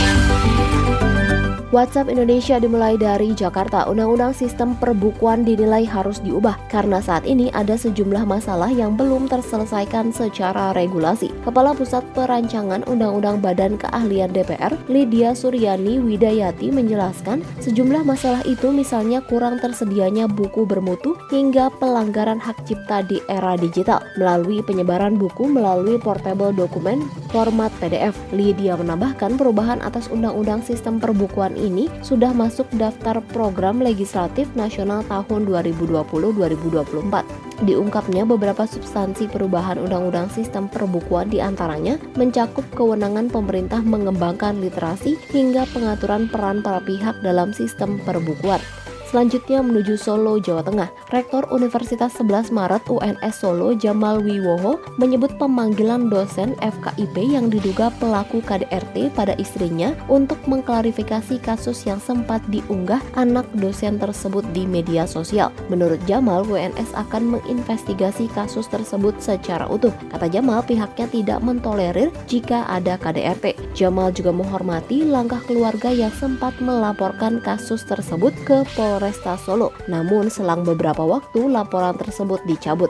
WhatsApp 1.67 2.07
Indonesia 2.07 2.55
dimulai 2.63 2.95
dari 2.95 3.35
Jakarta. 3.35 3.91
Undang-undang 3.91 4.31
sistem 4.31 4.71
perbukuan 4.79 5.43
dinilai 5.43 5.83
harus 5.83 6.23
diubah 6.23 6.55
karena 6.71 7.03
saat 7.03 7.27
ini 7.27 7.51
ada 7.51 7.75
sejumlah 7.75 8.23
masalah 8.23 8.71
yang 8.71 8.95
belum 8.95 9.27
terselesaikan 9.27 10.15
secara 10.15 10.71
regulasi. 10.71 11.26
Kepala 11.47 11.71
Pusat 11.71 12.03
Perancangan 12.11 12.83
Undang-Undang 12.91 13.39
Badan 13.39 13.79
Keahlian 13.79 14.35
DPR, 14.35 14.75
Lydia 14.91 15.31
Suryani 15.31 15.95
Widayati 15.95 16.75
menjelaskan 16.75 17.39
sejumlah 17.63 18.03
masalah 18.03 18.43
itu 18.43 18.67
misalnya 18.75 19.23
kurang 19.23 19.55
tersedianya 19.63 20.27
buku 20.27 20.67
bermutu 20.67 21.15
hingga 21.31 21.71
pelanggaran 21.79 22.35
hak 22.35 22.67
cipta 22.67 22.99
di 23.07 23.23
era 23.31 23.55
digital 23.55 24.03
melalui 24.19 24.59
penyebaran 24.59 25.15
buku 25.15 25.47
melalui 25.47 25.95
portable 25.95 26.51
dokumen 26.51 27.07
format 27.31 27.71
PDF. 27.79 28.11
Lydia 28.35 28.75
menambahkan 28.75 29.39
perubahan 29.39 29.79
atas 29.87 30.11
Undang-Undang 30.11 30.67
Sistem 30.67 30.99
Perbukuan 30.99 31.55
ini 31.55 31.87
sudah 32.03 32.35
masuk 32.35 32.67
daftar 32.75 33.23
program 33.31 33.79
legislatif 33.79 34.51
nasional 34.51 34.99
tahun 35.07 35.47
2020-2024. 35.47 37.47
Diungkapnya 37.63 38.27
beberapa 38.27 38.69
substansi 38.69 39.31
perubahan 39.31 39.81
Undang-Undang 39.81 40.29
Sistem 40.29 40.69
Perbukuan 40.69 41.33
di 41.37 41.45
antaranya 41.45 42.01
mencakup 42.17 42.65
kewenangan 42.73 43.29
pemerintah 43.29 43.85
mengembangkan 43.85 44.57
literasi 44.57 45.13
hingga 45.29 45.69
pengaturan 45.69 46.25
peran 46.25 46.65
para 46.65 46.81
pihak 46.81 47.21
dalam 47.21 47.53
sistem 47.53 48.01
perbukuan. 48.01 48.57
Selanjutnya 49.07 49.63
menuju 49.63 49.95
Solo, 49.95 50.35
Jawa 50.35 50.67
Tengah. 50.67 50.91
Rektor 51.15 51.47
Universitas 51.55 52.19
11 52.19 52.51
Maret 52.51 52.91
UNS 52.91 53.39
Solo 53.39 53.71
Jamal 53.71 54.19
Wiwoho 54.19 54.83
menyebut 54.99 55.31
pemanggilan 55.39 56.11
dosen 56.11 56.59
FKIP 56.59 57.15
yang 57.15 57.47
diduga 57.47 57.87
pelaku 58.03 58.43
KDRT 58.43 59.15
pada 59.15 59.31
istrinya 59.39 59.95
untuk 60.11 60.35
mengklarifikasi 60.43 61.39
kasus 61.39 61.87
yang 61.87 62.03
sempat 62.03 62.43
diunggah 62.51 62.99
anak 63.15 63.47
dosen 63.55 63.95
tersebut 63.95 64.43
di 64.51 64.67
media 64.67 65.07
sosial. 65.07 65.55
Menurut 65.71 66.03
Jamal, 66.03 66.43
UNS 66.43 66.91
akan 66.91 67.39
menginvestigasi 67.39 68.27
kasus 68.35 68.67
tersebut 68.67 69.15
secara 69.23 69.71
utuh. 69.71 69.95
Kata 70.11 70.27
Jamal, 70.27 70.67
pihaknya 70.67 71.07
tidak 71.07 71.39
mentolerir 71.39 72.11
jika 72.27 72.67
ada 72.67 72.99
KDRT. 72.99 73.71
Jamal 73.71 74.11
juga 74.11 74.35
menghormati 74.35 75.07
langkah 75.07 75.39
keluarga 75.47 75.95
yang 75.95 76.11
sempat 76.11 76.59
melaporkan 76.59 77.39
kasus 77.39 77.87
tersebut 77.87 78.35
ke 78.43 78.67
Polres 78.75 78.96
Polresta 78.97 79.37
Solo. 79.37 79.77
Namun 79.85 80.33
selang 80.33 80.65
beberapa 80.65 81.05
waktu 81.05 81.45
laporan 81.45 81.93
tersebut 82.01 82.41
dicabut. 82.49 82.89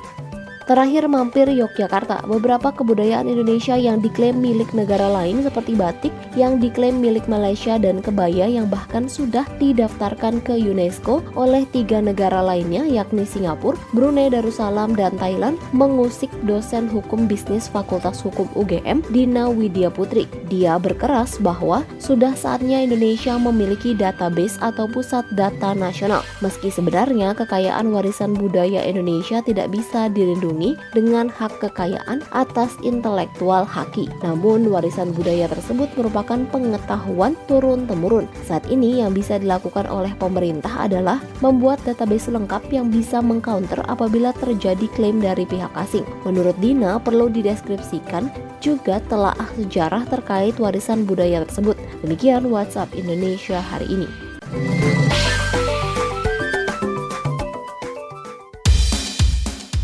Terakhir 0.67 1.07
mampir 1.07 1.47
Yogyakarta, 1.47 2.27
beberapa 2.27 2.75
kebudayaan 2.75 3.23
Indonesia 3.23 3.79
yang 3.79 4.03
diklaim 4.03 4.43
milik 4.43 4.75
negara 4.75 5.07
lain 5.07 5.39
seperti 5.39 5.79
batik 5.79 6.11
yang 6.35 6.59
diklaim 6.59 6.99
milik 6.99 7.23
Malaysia 7.31 7.79
dan 7.79 8.03
kebaya 8.03 8.51
yang 8.51 8.67
bahkan 8.67 9.07
sudah 9.07 9.47
didaftarkan 9.63 10.43
ke 10.43 10.59
UNESCO 10.59 11.23
oleh 11.39 11.63
tiga 11.71 12.03
negara 12.03 12.43
lainnya 12.43 12.83
yakni 12.83 13.23
Singapura, 13.23 13.79
Brunei 13.95 14.27
Darussalam, 14.27 14.91
dan 14.91 15.15
Thailand 15.15 15.55
mengusik 15.71 16.27
dosen 16.43 16.91
hukum 16.91 17.31
bisnis 17.31 17.71
Fakultas 17.71 18.19
Hukum 18.19 18.51
UGM 18.59 19.07
Dina 19.07 19.47
Widya 19.47 19.87
Putri. 19.87 20.27
Dia 20.51 20.75
berkeras 20.75 21.39
bahwa 21.39 21.87
sudah 21.95 22.35
saatnya 22.35 22.83
Indonesia 22.83 23.39
memiliki 23.39 23.95
database 23.95 24.59
atau 24.59 24.83
pusat 24.91 25.23
data 25.31 25.71
nasional. 25.71 26.27
Meski 26.43 26.67
sebenarnya 26.67 27.31
kekayaan 27.39 27.87
warisan 27.87 28.35
budaya 28.35 28.83
Indonesia 28.83 29.39
tidak 29.39 29.71
bisa 29.71 30.11
dilindungi 30.11 30.56
dilindungi 30.57 30.73
dengan 30.93 31.29
hak 31.29 31.61
kekayaan 31.61 32.25
atas 32.33 32.73
intelektual 32.81 33.63
haki. 33.63 34.09
Namun 34.25 34.67
warisan 34.73 35.13
budaya 35.13 35.45
tersebut 35.47 35.89
merupakan 35.95 36.41
pengetahuan 36.49 37.37
turun-temurun. 37.45 38.25
Saat 38.49 38.65
ini 38.67 38.99
yang 38.99 39.13
bisa 39.13 39.37
dilakukan 39.37 39.85
oleh 39.87 40.11
pemerintah 40.17 40.89
adalah 40.89 41.21
membuat 41.39 41.79
database 41.85 42.33
lengkap 42.33 42.65
yang 42.73 42.89
bisa 42.89 43.21
mengcounter 43.21 43.85
apabila 43.85 44.33
terjadi 44.33 44.89
klaim 44.97 45.21
dari 45.21 45.45
pihak 45.45 45.71
asing. 45.77 46.05
Menurut 46.25 46.57
Dina, 46.57 46.97
perlu 46.97 47.29
dideskripsikan 47.29 48.29
juga 48.57 48.97
telah 49.05 49.37
sejarah 49.55 50.09
terkait 50.09 50.57
warisan 50.57 51.05
budaya 51.05 51.45
tersebut. 51.45 51.77
Demikian 52.01 52.49
WhatsApp 52.49 52.97
Indonesia 52.97 53.61
hari 53.61 53.85
ini. 53.93 54.09